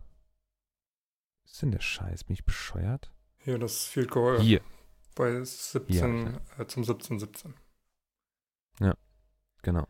[1.53, 2.23] Was ist denn der Scheiß?
[2.23, 3.11] Bin ich bescheuert?
[3.37, 4.39] Hier, das Field Goal.
[4.39, 4.61] Hier.
[5.13, 7.53] Bei 17, ja, äh, zum 17, 17.
[8.79, 8.95] Ja,
[9.61, 9.87] genau.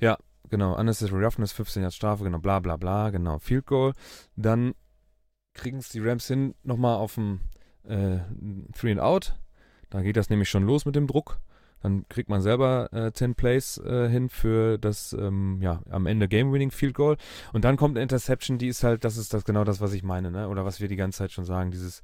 [0.00, 0.16] Ja,
[0.48, 0.74] genau.
[0.74, 3.38] Unnecessary Roughness, 15 Jahre Strafe, genau, bla bla bla, genau.
[3.40, 3.92] Field Goal.
[4.36, 4.74] Dann
[5.52, 7.40] kriegen es die Rams hin, nochmal auf dem
[7.82, 8.20] äh,
[8.72, 9.38] Three and Out.
[9.90, 11.40] Da geht das nämlich schon los mit dem Druck.
[11.86, 16.26] Dann kriegt man selber äh, 10 Plays äh, hin für das, ähm, ja, am Ende
[16.26, 17.16] Game-Winning Field Goal.
[17.52, 20.02] Und dann kommt eine Interception, die ist halt, das ist das genau das, was ich
[20.02, 20.48] meine, ne?
[20.48, 22.02] Oder was wir die ganze Zeit schon sagen, dieses,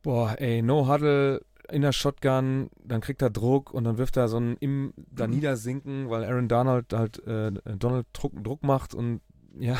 [0.00, 4.28] boah, ey, No Huddle in der Shotgun, dann kriegt er Druck und dann wirft er
[4.28, 5.34] so ein im da mhm.
[5.34, 9.20] niedersinken, weil Aaron Donald halt äh, Donald Druck, Druck macht und
[9.58, 9.76] ja,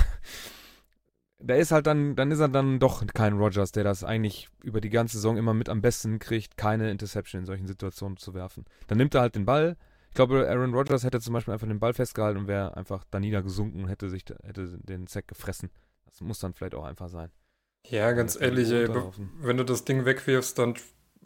[1.48, 4.82] da ist halt dann, dann ist er dann doch kein Rogers, der das eigentlich über
[4.82, 8.66] die ganze Saison immer mit am besten kriegt, keine Interception in solchen Situationen zu werfen.
[8.86, 9.76] Dann nimmt er halt den Ball.
[10.10, 13.18] Ich glaube, Aaron Rodgers hätte zum Beispiel einfach den Ball festgehalten und wäre einfach da
[13.18, 15.70] niedergesunken und hätte sich hätte den Sack gefressen.
[16.04, 17.30] Das muss dann vielleicht auch einfach sein.
[17.86, 18.88] Ja, ganz ehrlich, ey,
[19.40, 20.74] wenn du das Ding wegwirfst, dann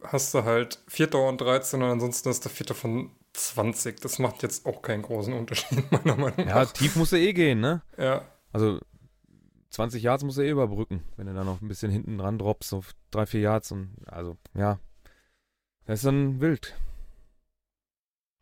[0.05, 4.01] hast du halt Vierter und 13 und ansonsten ist der Vierter von 20.
[4.01, 6.47] Das macht jetzt auch keinen großen Unterschied, meiner Meinung nach.
[6.47, 7.83] Ja, tief muss er eh gehen, ne?
[7.99, 8.29] Ja.
[8.53, 8.79] Also
[9.73, 12.68] 20 Yards muss er eh überbrücken, wenn er dann noch ein bisschen hinten dran droppst,
[12.68, 14.79] so drei, vier Yards und also, ja.
[15.87, 16.75] Das ist dann wild.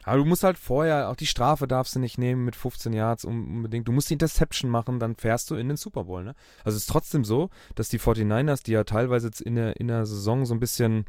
[0.03, 3.25] Aber du musst halt vorher, auch die Strafe darfst du nicht nehmen mit 15 Yards
[3.25, 3.87] unbedingt.
[3.87, 6.35] Du musst die Interception machen, dann fährst du in den Super Bowl, ne?
[6.65, 9.89] Also es ist trotzdem so, dass die 49ers, die ja teilweise jetzt in der, in
[9.89, 11.05] der Saison so ein bisschen,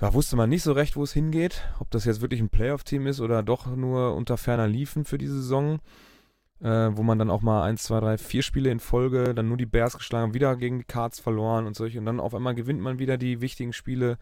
[0.00, 3.06] da wusste man nicht so recht, wo es hingeht, ob das jetzt wirklich ein Playoff-Team
[3.06, 5.78] ist oder doch nur unter ferner Liefen für die Saison
[6.60, 9.56] äh, wo man dann auch mal eins, zwei, drei, vier Spiele in Folge, dann nur
[9.56, 11.98] die Bears geschlagen, wieder gegen die Cards verloren und solche.
[11.98, 14.18] Und dann auf einmal gewinnt man wieder die wichtigen Spiele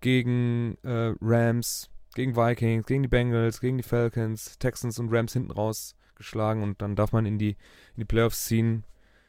[0.00, 5.50] gegen äh, Rams, gegen Vikings, gegen die Bengals, gegen die Falcons, Texans und Rams hinten
[5.50, 8.84] raus geschlagen und dann darf man in die, in die Playoffs ziehen,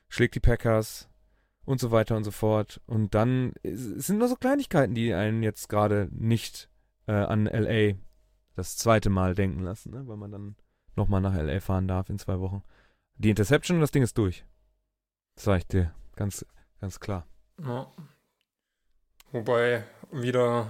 [0.10, 1.10] schlägt die Packers
[1.64, 2.82] und so weiter und so fort.
[2.86, 6.70] Und dann es sind nur so Kleinigkeiten, die einen jetzt gerade nicht
[7.08, 7.94] äh, an LA
[8.56, 10.06] das zweite Mal denken lassen, ne?
[10.06, 10.56] weil man dann
[10.96, 12.64] nochmal nach LA fahren darf in zwei Wochen.
[13.16, 14.46] Die Interception und das Ding ist durch.
[15.36, 15.94] Das sag ich dir.
[16.16, 16.46] Ganz,
[16.80, 17.26] ganz klar.
[17.64, 17.92] Ja.
[19.32, 20.70] Wobei wieder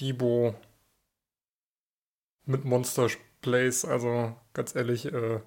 [0.00, 0.54] Debo
[2.44, 3.08] mit Monster
[3.40, 5.40] Plays, also ganz ehrlich, äh,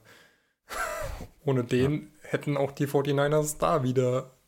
[1.46, 2.30] ohne den ja.
[2.30, 4.39] hätten auch die 49ers da wieder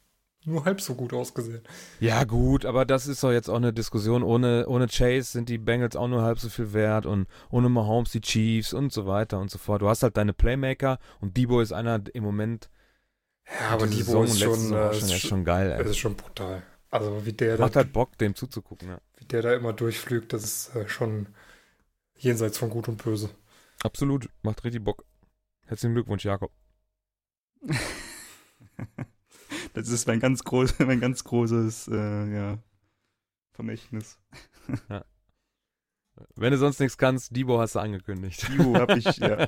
[0.45, 1.61] nur halb so gut ausgesehen.
[1.99, 4.23] Ja, gut, aber das ist doch jetzt auch eine Diskussion.
[4.23, 8.11] Ohne, ohne Chase sind die Bengals auch nur halb so viel wert und ohne Mahomes
[8.11, 9.81] die Chiefs und so weiter und so fort.
[9.81, 12.69] Du hast halt deine Playmaker und Debo ist einer im Moment.
[13.47, 15.75] Ja, aber Debo ist schon, äh, schon, ist schon geil.
[15.77, 16.63] Das ist schon brutal.
[16.89, 18.99] Also wie der Macht da, halt Bock, dem zuzugucken, ja.
[19.17, 21.27] Wie der da immer durchflügt, das ist äh, schon
[22.17, 23.29] jenseits von Gut und Böse.
[23.83, 25.05] Absolut, macht richtig Bock.
[25.65, 26.51] Herzlichen Glückwunsch, Jakob.
[29.73, 32.57] Das ist mein ganz, groß, mein ganz großes, äh, ja,
[33.53, 34.19] Vermächtnis.
[36.35, 38.47] Wenn du sonst nichts kannst, Debo hast du angekündigt.
[38.49, 39.47] Debo hab ich, ja.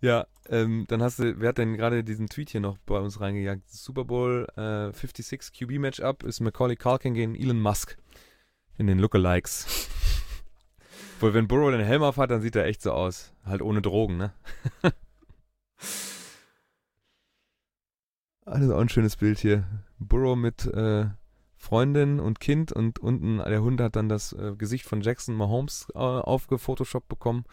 [0.00, 3.20] ja, ähm, dann hast du, wer hat denn gerade diesen Tweet hier noch bei uns
[3.20, 3.68] reingejagt?
[3.70, 7.96] Super Bowl äh, 56 QB Matchup ist Macaulay Culkin gegen Elon Musk
[8.76, 9.88] in den Lookalikes.
[11.20, 13.32] Wohl, wenn Burrow den Helm auf hat, dann sieht er echt so aus.
[13.44, 14.32] Halt ohne Drogen, ne?
[18.50, 19.64] Also auch ein schönes Bild hier.
[19.98, 21.06] Burrow mit äh,
[21.56, 25.88] Freundin und Kind und unten der Hund hat dann das äh, Gesicht von Jackson Mahomes
[25.94, 27.44] äh, aufgefotoshoppt bekommen.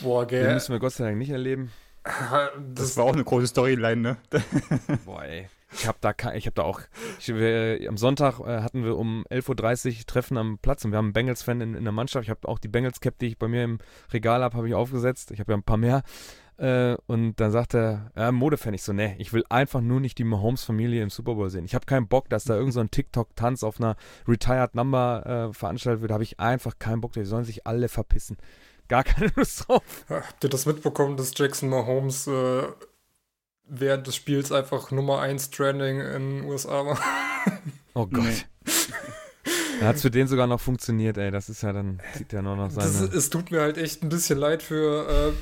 [0.00, 0.54] Boah, Den gell.
[0.54, 1.70] müssen wir Gott sei Dank nicht erleben.
[2.04, 4.16] Das Das war auch eine große Storyline, ne?
[5.04, 5.48] Boah, ey.
[5.72, 6.80] Ich hab da, ich hab da auch.
[7.18, 10.98] Ich, wir, am Sonntag äh, hatten wir um 11.30 Uhr Treffen am Platz und wir
[10.98, 12.24] haben einen Bengals-Fan in, in der Mannschaft.
[12.24, 13.78] Ich habe auch die Bengals-Cap, die ich bei mir im
[14.12, 15.32] Regal habe, habe ich aufgesetzt.
[15.32, 16.02] Ich habe ja ein paar mehr.
[16.58, 20.16] Äh, und dann sagt er, ja, Modefan, ich so, ne, ich will einfach nur nicht
[20.18, 21.66] die Mahomes-Familie im Super Bowl sehen.
[21.66, 23.96] Ich habe keinen Bock, dass da irgend so ein TikTok-Tanz auf einer
[24.26, 26.10] Retired Number äh, veranstaltet wird.
[26.10, 27.12] Da habe ich einfach keinen Bock.
[27.12, 28.38] Die sollen sich alle verpissen.
[28.88, 29.82] Gar keine Lust drauf.
[30.08, 32.62] Habt ihr das mitbekommen, dass Jackson Mahomes äh,
[33.68, 36.98] während des Spiels einfach Nummer 1 Trending in den USA war?
[37.94, 38.24] Oh Gott.
[38.24, 38.44] Nee.
[39.80, 41.30] Da hat es für den sogar noch funktioniert, ey.
[41.30, 42.86] Das ist ja dann, sieht ja nur noch seine.
[42.86, 45.32] Das, es tut mir halt echt ein bisschen leid für äh,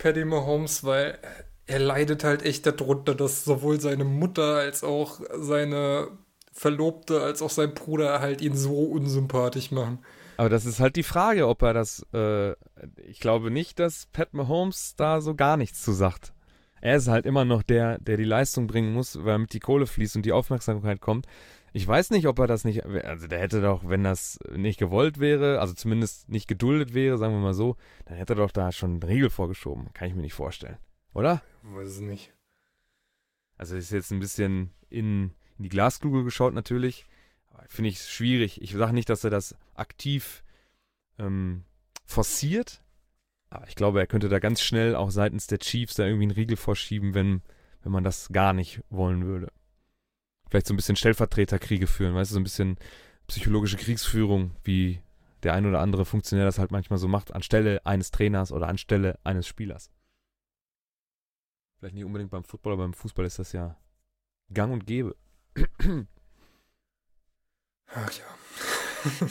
[0.00, 1.18] Paddy Mahomes, weil
[1.66, 6.08] er leidet halt echt darunter, dass sowohl seine Mutter als auch seine
[6.52, 10.00] Verlobte als auch sein Bruder halt ihn so unsympathisch machen.
[10.36, 12.04] Aber das ist halt die Frage, ob er das.
[12.12, 12.52] Äh,
[12.96, 16.32] ich glaube nicht, dass Pat Mahomes da so gar nichts zu sagt.
[16.80, 19.86] Er ist halt immer noch der, der die Leistung bringen muss, weil damit die Kohle
[19.86, 21.26] fließt und die Aufmerksamkeit kommt.
[21.72, 22.84] Ich weiß nicht, ob er das nicht.
[22.84, 27.34] Also, der hätte doch, wenn das nicht gewollt wäre, also zumindest nicht geduldet wäre, sagen
[27.34, 29.92] wir mal so, dann hätte er doch da schon einen Riegel vorgeschoben.
[29.94, 30.78] Kann ich mir nicht vorstellen.
[31.14, 31.42] Oder?
[31.62, 32.32] Weiß es nicht.
[33.56, 37.06] Also ist jetzt ein bisschen in, in die Glaskugel geschaut natürlich.
[37.68, 38.62] Finde ich schwierig.
[38.62, 40.42] Ich sage nicht, dass er das aktiv
[41.18, 41.64] ähm,
[42.06, 42.82] forciert.
[43.50, 46.30] Aber ich glaube, er könnte da ganz schnell auch seitens der Chiefs da irgendwie einen
[46.30, 47.42] Riegel vorschieben, wenn,
[47.82, 49.52] wenn man das gar nicht wollen würde.
[50.50, 52.76] Vielleicht so ein bisschen Stellvertreterkriege führen, weißt du, so ein bisschen
[53.28, 55.00] psychologische Kriegsführung, wie
[55.44, 59.18] der ein oder andere Funktionär das halt manchmal so macht, anstelle eines Trainers oder anstelle
[59.22, 59.90] eines Spielers.
[61.78, 63.78] Vielleicht nicht unbedingt beim Football, aber beim Fußball ist das ja
[64.52, 65.16] gang und gäbe.
[67.86, 68.24] Ach ja.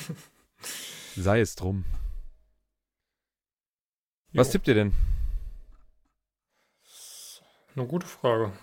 [1.15, 1.83] Sei es drum.
[4.31, 4.93] Was Jo, tippt ihr denn?
[7.75, 8.53] Eine gute Frage.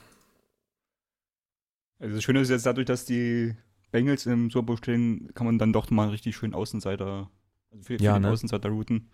[1.98, 3.54] Also das Schöne ist jetzt dadurch, dass die
[3.90, 7.30] Bengals im Super Bowl stehen, kann man dann doch mal richtig schön Außenseiter,
[7.70, 8.28] also für, für Ja, den ne?
[8.28, 9.10] Außenseiter routen.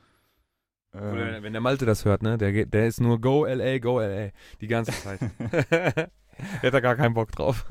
[1.06, 2.38] Oder Äh, wenn der Malte das hört, ne?
[2.38, 4.30] Der, der ist nur Go LA, Go LA.
[4.60, 5.22] Die ganze Zeit.
[5.38, 6.10] der
[6.62, 7.66] hat da gar keinen Bock drauf.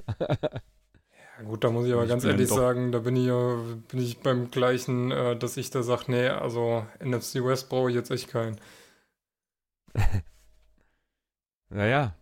[1.38, 3.56] Ja, gut, da muss ich aber Ich ganz ehrlich sagen, da bin ich ja
[3.90, 7.96] bin ich beim gleichen, äh, dass ich da sage, nee, also NFC West brauche ich
[7.96, 8.60] jetzt echt keinen.
[11.70, 12.16] naja.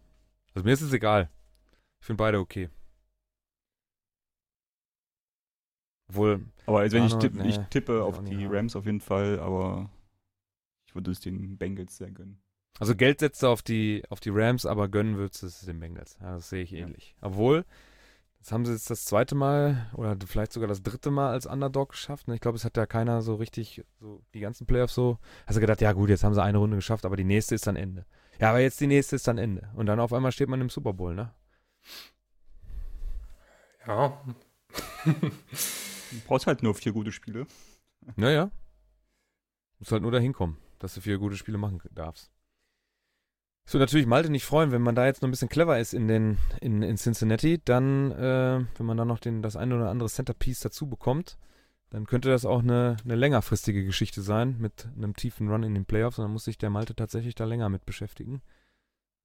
[0.53, 1.29] Also mir ist es egal.
[2.01, 2.69] Ich finde beide okay.
[6.09, 8.55] Obwohl, aber also wenn ich, tipp, ich nee, tippe will auf die haben.
[8.55, 9.89] Rams auf jeden Fall, aber
[10.87, 12.41] ich würde es den Bengals sehr gönnen.
[12.79, 15.79] also Geld setzt er auf die, auf die Rams, aber gönnen würdest du es den
[15.79, 16.17] Bengals.
[16.21, 16.79] Ja, das sehe ich Ja.
[16.87, 17.15] ähnlich.
[17.21, 17.63] Obwohl,
[18.39, 21.89] das haben sie jetzt das zweite Mal oder vielleicht sogar das dritte Mal als Underdog
[21.89, 22.27] geschafft.
[22.27, 22.35] Ne?
[22.35, 25.19] Ich glaube, es hat ja keiner so richtig, so die ganzen Playoffs so.
[25.45, 27.67] Hast du gedacht, ja gut, jetzt haben sie eine Runde geschafft, aber die nächste ist
[27.67, 28.05] dann Ende.
[28.39, 29.69] Ja, aber jetzt die nächste ist dann Ende.
[29.75, 31.33] Und dann auf einmal steht man im Super Bowl, ne?
[33.85, 34.21] Ja,
[36.11, 37.47] Du brauchst halt nur vier gute Spiele.
[38.15, 38.51] Naja.
[39.79, 42.31] Muss halt nur dahin kommen, dass du vier gute Spiele machen darfst.
[43.71, 46.07] Würde natürlich Malte nicht freuen, wenn man da jetzt noch ein bisschen clever ist in,
[46.07, 50.09] den, in, in Cincinnati, dann, äh, wenn man dann noch den, das eine oder andere
[50.09, 51.37] Centerpiece dazu bekommt,
[51.91, 55.85] dann könnte das auch eine, eine längerfristige Geschichte sein mit einem tiefen Run in den
[55.85, 58.41] Playoffs und dann muss sich der Malte tatsächlich da länger mit beschäftigen.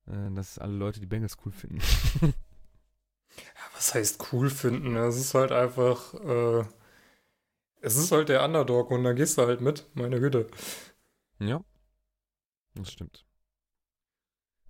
[0.07, 1.79] Äh, dass alle Leute die Bengals cool finden.
[3.75, 4.97] was heißt cool finden?
[4.97, 6.65] Es ist halt einfach, äh,
[7.81, 10.47] es ist halt der Underdog und da gehst du halt mit, meine Güte.
[11.39, 11.63] Ja,
[12.75, 13.27] das stimmt.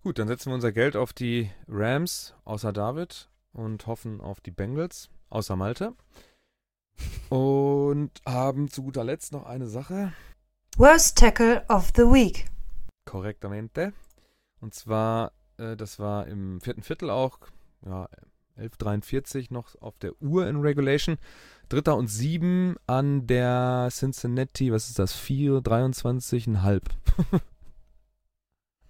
[0.03, 4.51] Gut, dann setzen wir unser Geld auf die Rams, außer David, und hoffen auf die
[4.51, 5.95] Bengals, außer Malte.
[7.29, 10.13] Und haben zu guter Letzt noch eine Sache.
[10.77, 12.47] Worst Tackle of the Week.
[13.05, 13.93] Korrektamente.
[14.61, 17.39] Und zwar, äh, das war im vierten Viertel auch,
[17.85, 18.09] ja,
[18.59, 21.17] 11.43 noch auf der Uhr in Regulation.
[21.69, 25.15] Dritter und sieben an der Cincinnati, was ist das?
[25.15, 26.83] 4, 23,5.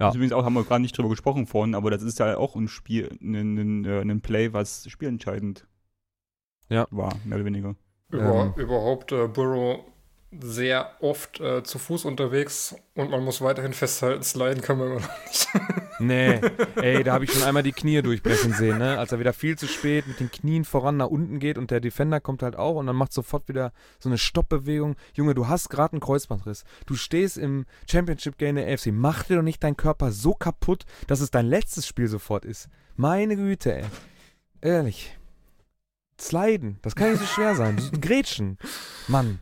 [0.00, 0.12] Ja.
[0.12, 2.66] Übrigens auch, haben wir gar nicht drüber gesprochen vorhin, aber das ist ja auch ein
[2.66, 5.68] Spiel, ein, ein, äh, ein Play, was spielentscheidend
[6.68, 6.86] ja.
[6.90, 7.76] war, mehr oder weniger.
[8.10, 9.84] Über, ähm, überhaupt äh, Burrow
[10.42, 15.00] sehr oft äh, zu Fuß unterwegs und man muss weiterhin festhalten, sliden kann man immer
[15.00, 15.48] noch nicht.
[15.98, 16.40] nee,
[16.76, 18.98] ey, da habe ich schon einmal die Knie durchbrechen sehen, ne?
[18.98, 21.80] Als er wieder viel zu spät mit den Knien voran nach unten geht und der
[21.80, 24.96] Defender kommt halt auch und dann macht sofort wieder so eine Stoppbewegung.
[25.14, 26.64] Junge, du hast gerade einen Kreuzbandriss.
[26.86, 28.86] Du stehst im Championship Game der AFC.
[28.92, 32.68] Mach dir doch nicht deinen Körper so kaputt, dass es dein letztes Spiel sofort ist.
[32.96, 33.84] Meine Güte, ey.
[34.60, 35.16] Ehrlich.
[36.20, 37.80] Sliden, das kann nicht so schwer sein.
[38.00, 38.58] Grätschen.
[39.08, 39.40] Mann.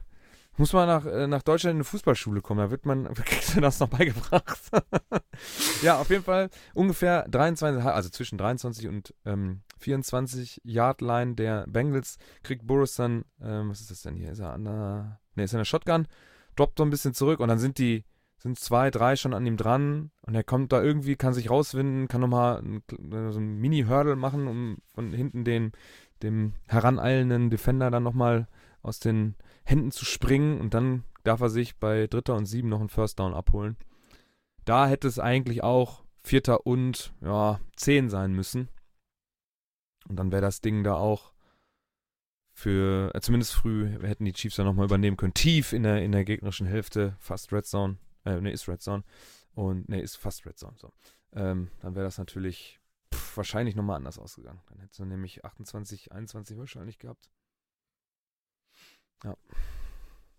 [0.59, 3.61] Muss man nach, äh, nach Deutschland in eine Fußballschule kommen, da wird man, kriegst du
[3.61, 4.59] das noch beigebracht.
[5.83, 11.65] ja, auf jeden Fall ungefähr 23, also zwischen 23 und ähm, 24 Yard Line der
[11.69, 14.33] Bengals kriegt Burris dann, ähm, was ist das denn hier?
[14.33, 16.07] Ist er an der, ne, ist er an der Shotgun,
[16.57, 18.05] droppt so ein bisschen zurück und dann sind die,
[18.37, 22.09] sind zwei, drei schon an ihm dran und er kommt da irgendwie, kann sich rauswinden,
[22.09, 25.73] kann nochmal so ein Mini-Hurdle machen, um von hinten den,
[26.23, 28.49] dem heraneilenden Defender dann nochmal
[28.83, 32.81] aus den Händen zu springen und dann darf er sich bei Dritter und Sieben noch
[32.81, 33.77] einen First Down abholen.
[34.65, 38.69] Da hätte es eigentlich auch Vierter und ja, Zehn sein müssen.
[40.09, 41.33] Und dann wäre das Ding da auch
[42.53, 45.35] für, äh, zumindest früh, hätten die Chiefs da nochmal übernehmen können.
[45.35, 47.97] Tief in der, in der gegnerischen Hälfte, fast Red Zone.
[48.25, 49.05] Äh, ne, ist Red Zone.
[49.55, 50.75] Und ne, ist fast Red Zone.
[50.77, 50.93] So.
[51.33, 52.81] Ähm, dann wäre das natürlich
[53.13, 54.61] pff, wahrscheinlich nochmal anders ausgegangen.
[54.69, 57.31] Dann hättest du nämlich 28, 21 wahrscheinlich gehabt.
[59.25, 59.37] Ja.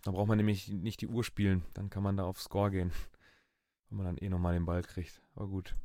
[0.04, 1.64] Da braucht man nämlich nicht die Uhr spielen.
[1.74, 2.92] Dann kann man da auf Score gehen.
[3.90, 5.22] Wenn man dann eh nochmal den Ball kriegt.
[5.36, 5.76] Aber gut.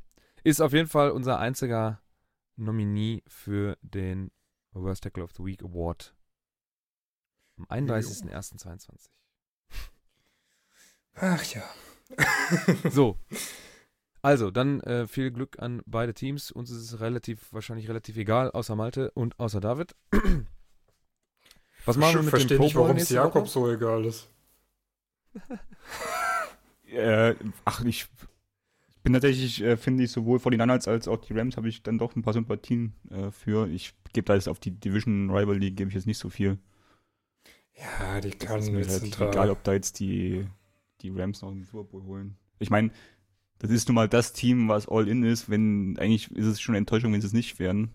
[0.43, 2.01] Ist auf jeden Fall unser einziger
[2.55, 4.31] Nominee für den
[4.71, 6.15] Worst Tackle of the Week Award.
[7.57, 9.09] Am 31.01.22.
[11.15, 11.63] Ach ja.
[12.89, 13.17] so.
[14.21, 16.51] Also, dann äh, viel Glück an beide Teams.
[16.51, 19.95] Uns ist es relativ, wahrscheinlich relativ egal, außer Malte und außer David.
[21.89, 23.49] Was machen wir mit verstehe dem nicht, warum es Jakob Woche?
[23.49, 24.29] so egal ist.
[26.87, 27.35] äh,
[27.65, 28.07] ach, ich,
[28.87, 31.67] ich bin tatsächlich, äh, finde ich, sowohl vor den Niners als auch die Rams habe
[31.67, 33.67] ich dann doch ein paar Sympathien äh, für.
[33.67, 36.59] Ich gebe da jetzt auf die Division Rivalry gebe ich jetzt nicht so viel.
[37.73, 40.45] Ja, die kann mir halt egal, ob da jetzt die,
[41.01, 42.35] die Rams noch den Super Bowl holen.
[42.59, 42.91] Ich meine,
[43.57, 45.49] das ist nun mal das Team, was all in ist.
[45.49, 47.93] Wenn eigentlich ist es schon eine Enttäuschung, wenn sie es nicht werden.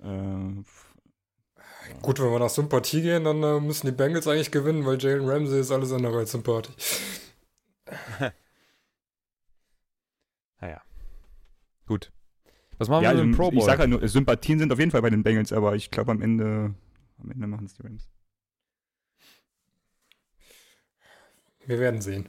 [0.00, 0.62] Äh,
[2.02, 5.28] Gut, wenn wir nach Sympathie gehen, dann äh, müssen die Bengals eigentlich gewinnen, weil Jalen
[5.28, 6.74] Ramsey ist alles andere als sympathisch.
[10.60, 10.80] naja.
[11.86, 12.12] Gut.
[12.78, 13.58] Was machen ja, wir mit dem Pro Bowl?
[13.58, 16.12] Ich sage halt nur, Sympathien sind auf jeden Fall bei den Bengals, aber ich glaube
[16.12, 16.74] am Ende,
[17.22, 18.08] am Ende machen es die Rams.
[21.66, 22.28] Wir werden sehen.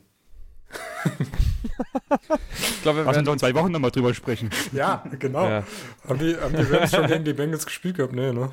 [2.59, 4.49] ich glaube, wir werden noch in zwei Wochen nochmal drüber sprechen.
[4.73, 5.47] Ja, genau.
[5.47, 5.63] Ja.
[6.07, 8.13] Haben, die, haben die Rams schon gegen die Bengals gespielt gehabt?
[8.13, 8.51] Nee, ne?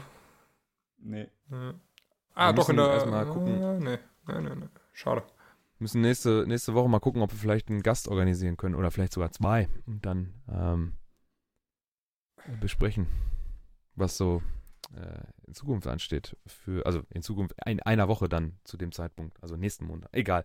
[1.06, 1.28] Nee.
[1.50, 1.74] Ja.
[2.34, 2.90] Ah, doch, in der.
[2.90, 3.78] Erstmal gucken.
[3.78, 4.68] Nee, nee, nee, nee.
[4.92, 5.22] Schade.
[5.78, 8.90] Wir müssen nächste, nächste Woche mal gucken, ob wir vielleicht einen Gast organisieren können oder
[8.90, 10.94] vielleicht sogar zwei und dann ähm,
[12.60, 13.06] besprechen,
[13.94, 14.42] was so
[14.94, 16.36] äh, in Zukunft ansteht.
[16.46, 20.08] Für, also in Zukunft, in einer Woche dann zu dem Zeitpunkt, also nächsten Monat.
[20.12, 20.44] Egal.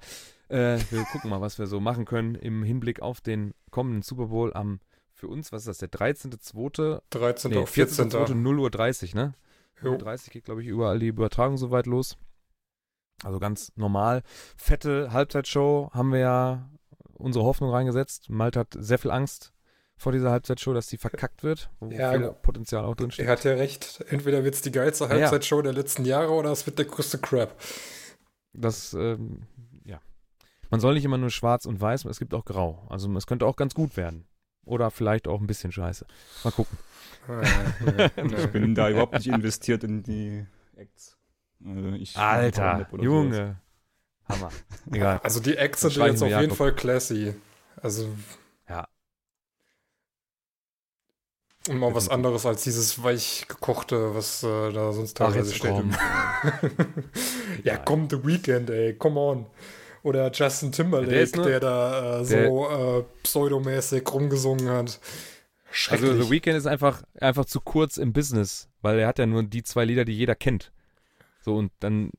[0.49, 4.27] Äh, wir gucken mal, was wir so machen können im Hinblick auf den kommenden Super
[4.27, 4.79] Bowl am,
[5.13, 7.01] für uns, was ist das, der 13.2.
[7.09, 7.51] 13.
[7.51, 8.41] Nee, 14.
[8.41, 9.15] 0 Uhr 30,
[9.83, 9.97] ne?
[9.97, 12.17] 30 geht, glaube ich, überall die Übertragung soweit los.
[13.23, 14.23] Also ganz normal.
[14.57, 16.69] Fette Halbzeitshow haben wir ja
[17.13, 18.29] unsere Hoffnung reingesetzt.
[18.29, 19.53] Malte hat sehr viel Angst
[19.95, 23.27] vor dieser Halbzeitshow, dass die verkackt wird, wo ja, viel Potenzial auch drin steht.
[23.27, 24.03] Er hat ja recht.
[24.09, 25.61] Entweder wird es die geilste Halbzeitshow ja.
[25.61, 27.55] der letzten Jahre oder es wird der größte Crap.
[28.53, 29.43] Das, ähm,
[29.85, 30.01] ja.
[30.71, 32.87] Man soll nicht immer nur schwarz und weiß, es gibt auch grau.
[32.89, 34.25] Also es könnte auch ganz gut werden.
[34.63, 36.05] Oder vielleicht auch ein bisschen scheiße.
[36.43, 36.77] Mal gucken.
[38.15, 40.45] ich bin da überhaupt nicht investiert in die
[40.75, 41.17] Acts.
[41.63, 43.57] Also Alter, Junge.
[44.27, 44.49] Hammer.
[44.91, 45.19] Egal.
[45.23, 46.57] Also die Acts sind jetzt auf jeden Jakob.
[46.57, 47.35] Fall classy.
[47.81, 48.09] Also.
[48.67, 48.87] Ja.
[51.67, 55.73] Und mal was anderes als dieses weich gekochte, was äh, da sonst teilweise steht.
[57.63, 59.45] ja, komm, The Weekend, ey, come on.
[60.03, 64.99] Oder Justin Timberlake, der, der da äh, so äh, pseudomäßig rumgesungen hat.
[65.89, 69.43] Also The Weeknd ist einfach, einfach zu kurz im Business, weil er hat ja nur
[69.43, 70.71] die zwei Lieder, die jeder kennt.
[71.41, 72.11] So und dann,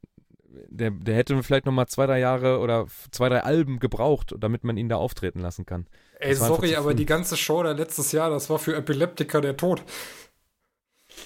[0.48, 4.64] der, der hätte vielleicht noch mal zwei, drei Jahre oder zwei, drei Alben gebraucht, damit
[4.64, 5.86] man ihn da auftreten lassen kann.
[6.18, 9.82] Ey, sorry, aber die ganze Show da letztes Jahr, das war für Epileptiker der Tod.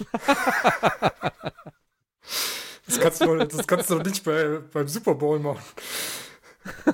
[2.86, 5.62] das, kannst du, das kannst du doch nicht bei, beim Super Bowl machen.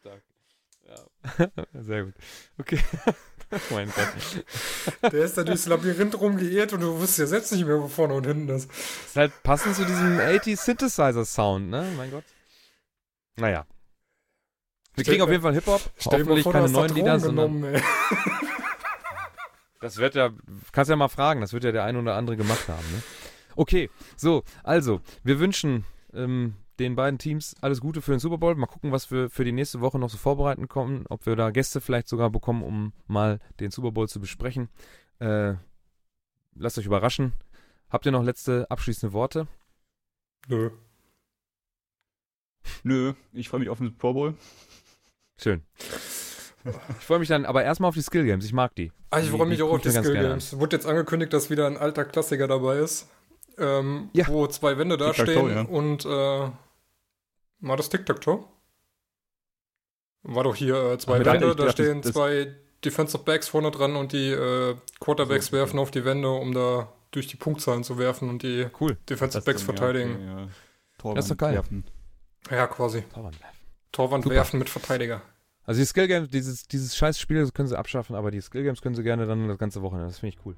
[0.00, 0.22] Stark.
[0.88, 1.48] Ja.
[1.80, 2.14] Sehr gut.
[2.58, 2.80] Okay.
[3.70, 5.12] mein Gott.
[5.12, 8.14] Der ist da durchs Labyrinth rumgeirrt und du wusstest ja selbst nicht mehr, wo vorne
[8.14, 8.70] und hinten ist.
[8.70, 11.86] Ist halt passend zu diesem 80 Synthesizer Sound, ne?
[11.96, 12.24] Mein Gott.
[13.36, 13.66] Naja.
[14.94, 15.80] Wir Stell- kriegen auf jeden Fall Hip-Hop.
[15.98, 17.62] Stell dir mal Hoffentlich vor, du keine neuen Lieder, sondern.
[17.62, 17.82] genommen.
[19.80, 20.30] Das wird ja,
[20.72, 22.84] kannst ja mal fragen, das wird ja der ein oder andere gemacht haben.
[22.92, 23.02] Ne?
[23.56, 28.54] Okay, so, also, wir wünschen ähm, den beiden Teams alles Gute für den Super Bowl.
[28.56, 31.50] Mal gucken, was wir für die nächste Woche noch so vorbereiten kommen, ob wir da
[31.50, 34.68] Gäste vielleicht sogar bekommen, um mal den Super Bowl zu besprechen.
[35.20, 35.54] Äh,
[36.54, 37.32] lasst euch überraschen.
[37.90, 39.46] Habt ihr noch letzte abschließende Worte?
[40.48, 40.70] Nö.
[42.82, 44.34] Nö, ich freue mich auf den Pro Bowl.
[45.40, 45.62] Schön.
[46.98, 48.44] Ich freue mich dann aber erstmal auf die Skill Games.
[48.44, 48.92] Ich mag die.
[49.10, 50.12] Ah, ich freue mich die auch auf die Skill.
[50.12, 50.58] Games.
[50.58, 53.08] Wurde jetzt angekündigt, dass wieder ein alter Klassiker dabei ist.
[53.58, 54.26] Ähm, Ja.
[54.28, 55.62] Wo zwei Wände da Tic-Tac-Toe, stehen ja.
[55.62, 56.50] und äh,
[57.60, 58.44] war das Tic-Tac-Toe?
[60.22, 62.54] War doch hier äh, zwei Wände, da stehen das- zwei
[62.84, 66.92] Defensive Backs vorne dran und die äh, Quarterbacks So, werfen auf die Wände, um da
[67.10, 68.96] durch die Punktzahlen zu werfen und die Cool.
[69.08, 70.10] Defensive Backs dann, verteidigen.
[70.26, 70.50] Ja, okay,
[71.04, 71.14] ja.
[71.14, 71.54] Das ist doch geil.
[71.54, 71.84] werfen.
[72.50, 73.02] Ja, quasi.
[73.12, 73.36] Torwand.
[73.92, 74.36] Torwand Super.
[74.36, 75.20] werfen mit Verteidiger.
[75.64, 78.62] Also die Skill Games, dieses, dieses scheiß Spiel das können sie abschaffen, aber die Skill
[78.64, 80.08] Games können sie gerne dann das ganze Wochenende.
[80.08, 80.56] Das finde ich cool.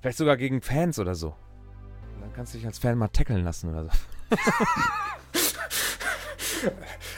[0.00, 1.34] Vielleicht sogar gegen Fans oder so.
[2.20, 3.90] Dann kannst du dich als Fan mal tackeln lassen oder so.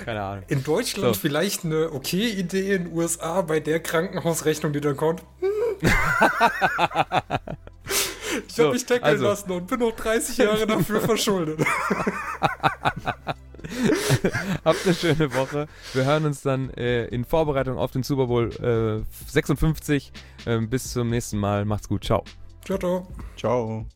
[0.04, 0.44] Keine Ahnung.
[0.48, 1.20] In Deutschland So.
[1.20, 5.22] vielleicht eine okay Idee, in den USA bei der Krankenhausrechnung, die dann kommt.
[8.48, 9.24] ich So, habe mich tackeln also.
[9.24, 11.60] lassen und bin noch 30 Jahre dafür verschuldet.
[14.64, 15.66] Habt eine schöne Woche.
[15.92, 20.12] Wir hören uns dann äh, in Vorbereitung auf den Super Bowl äh, 56.
[20.46, 21.64] Ähm, bis zum nächsten Mal.
[21.64, 22.04] Macht's gut.
[22.04, 22.24] Ciao.
[22.64, 23.06] ciao, ciao.
[23.36, 23.86] Ciao.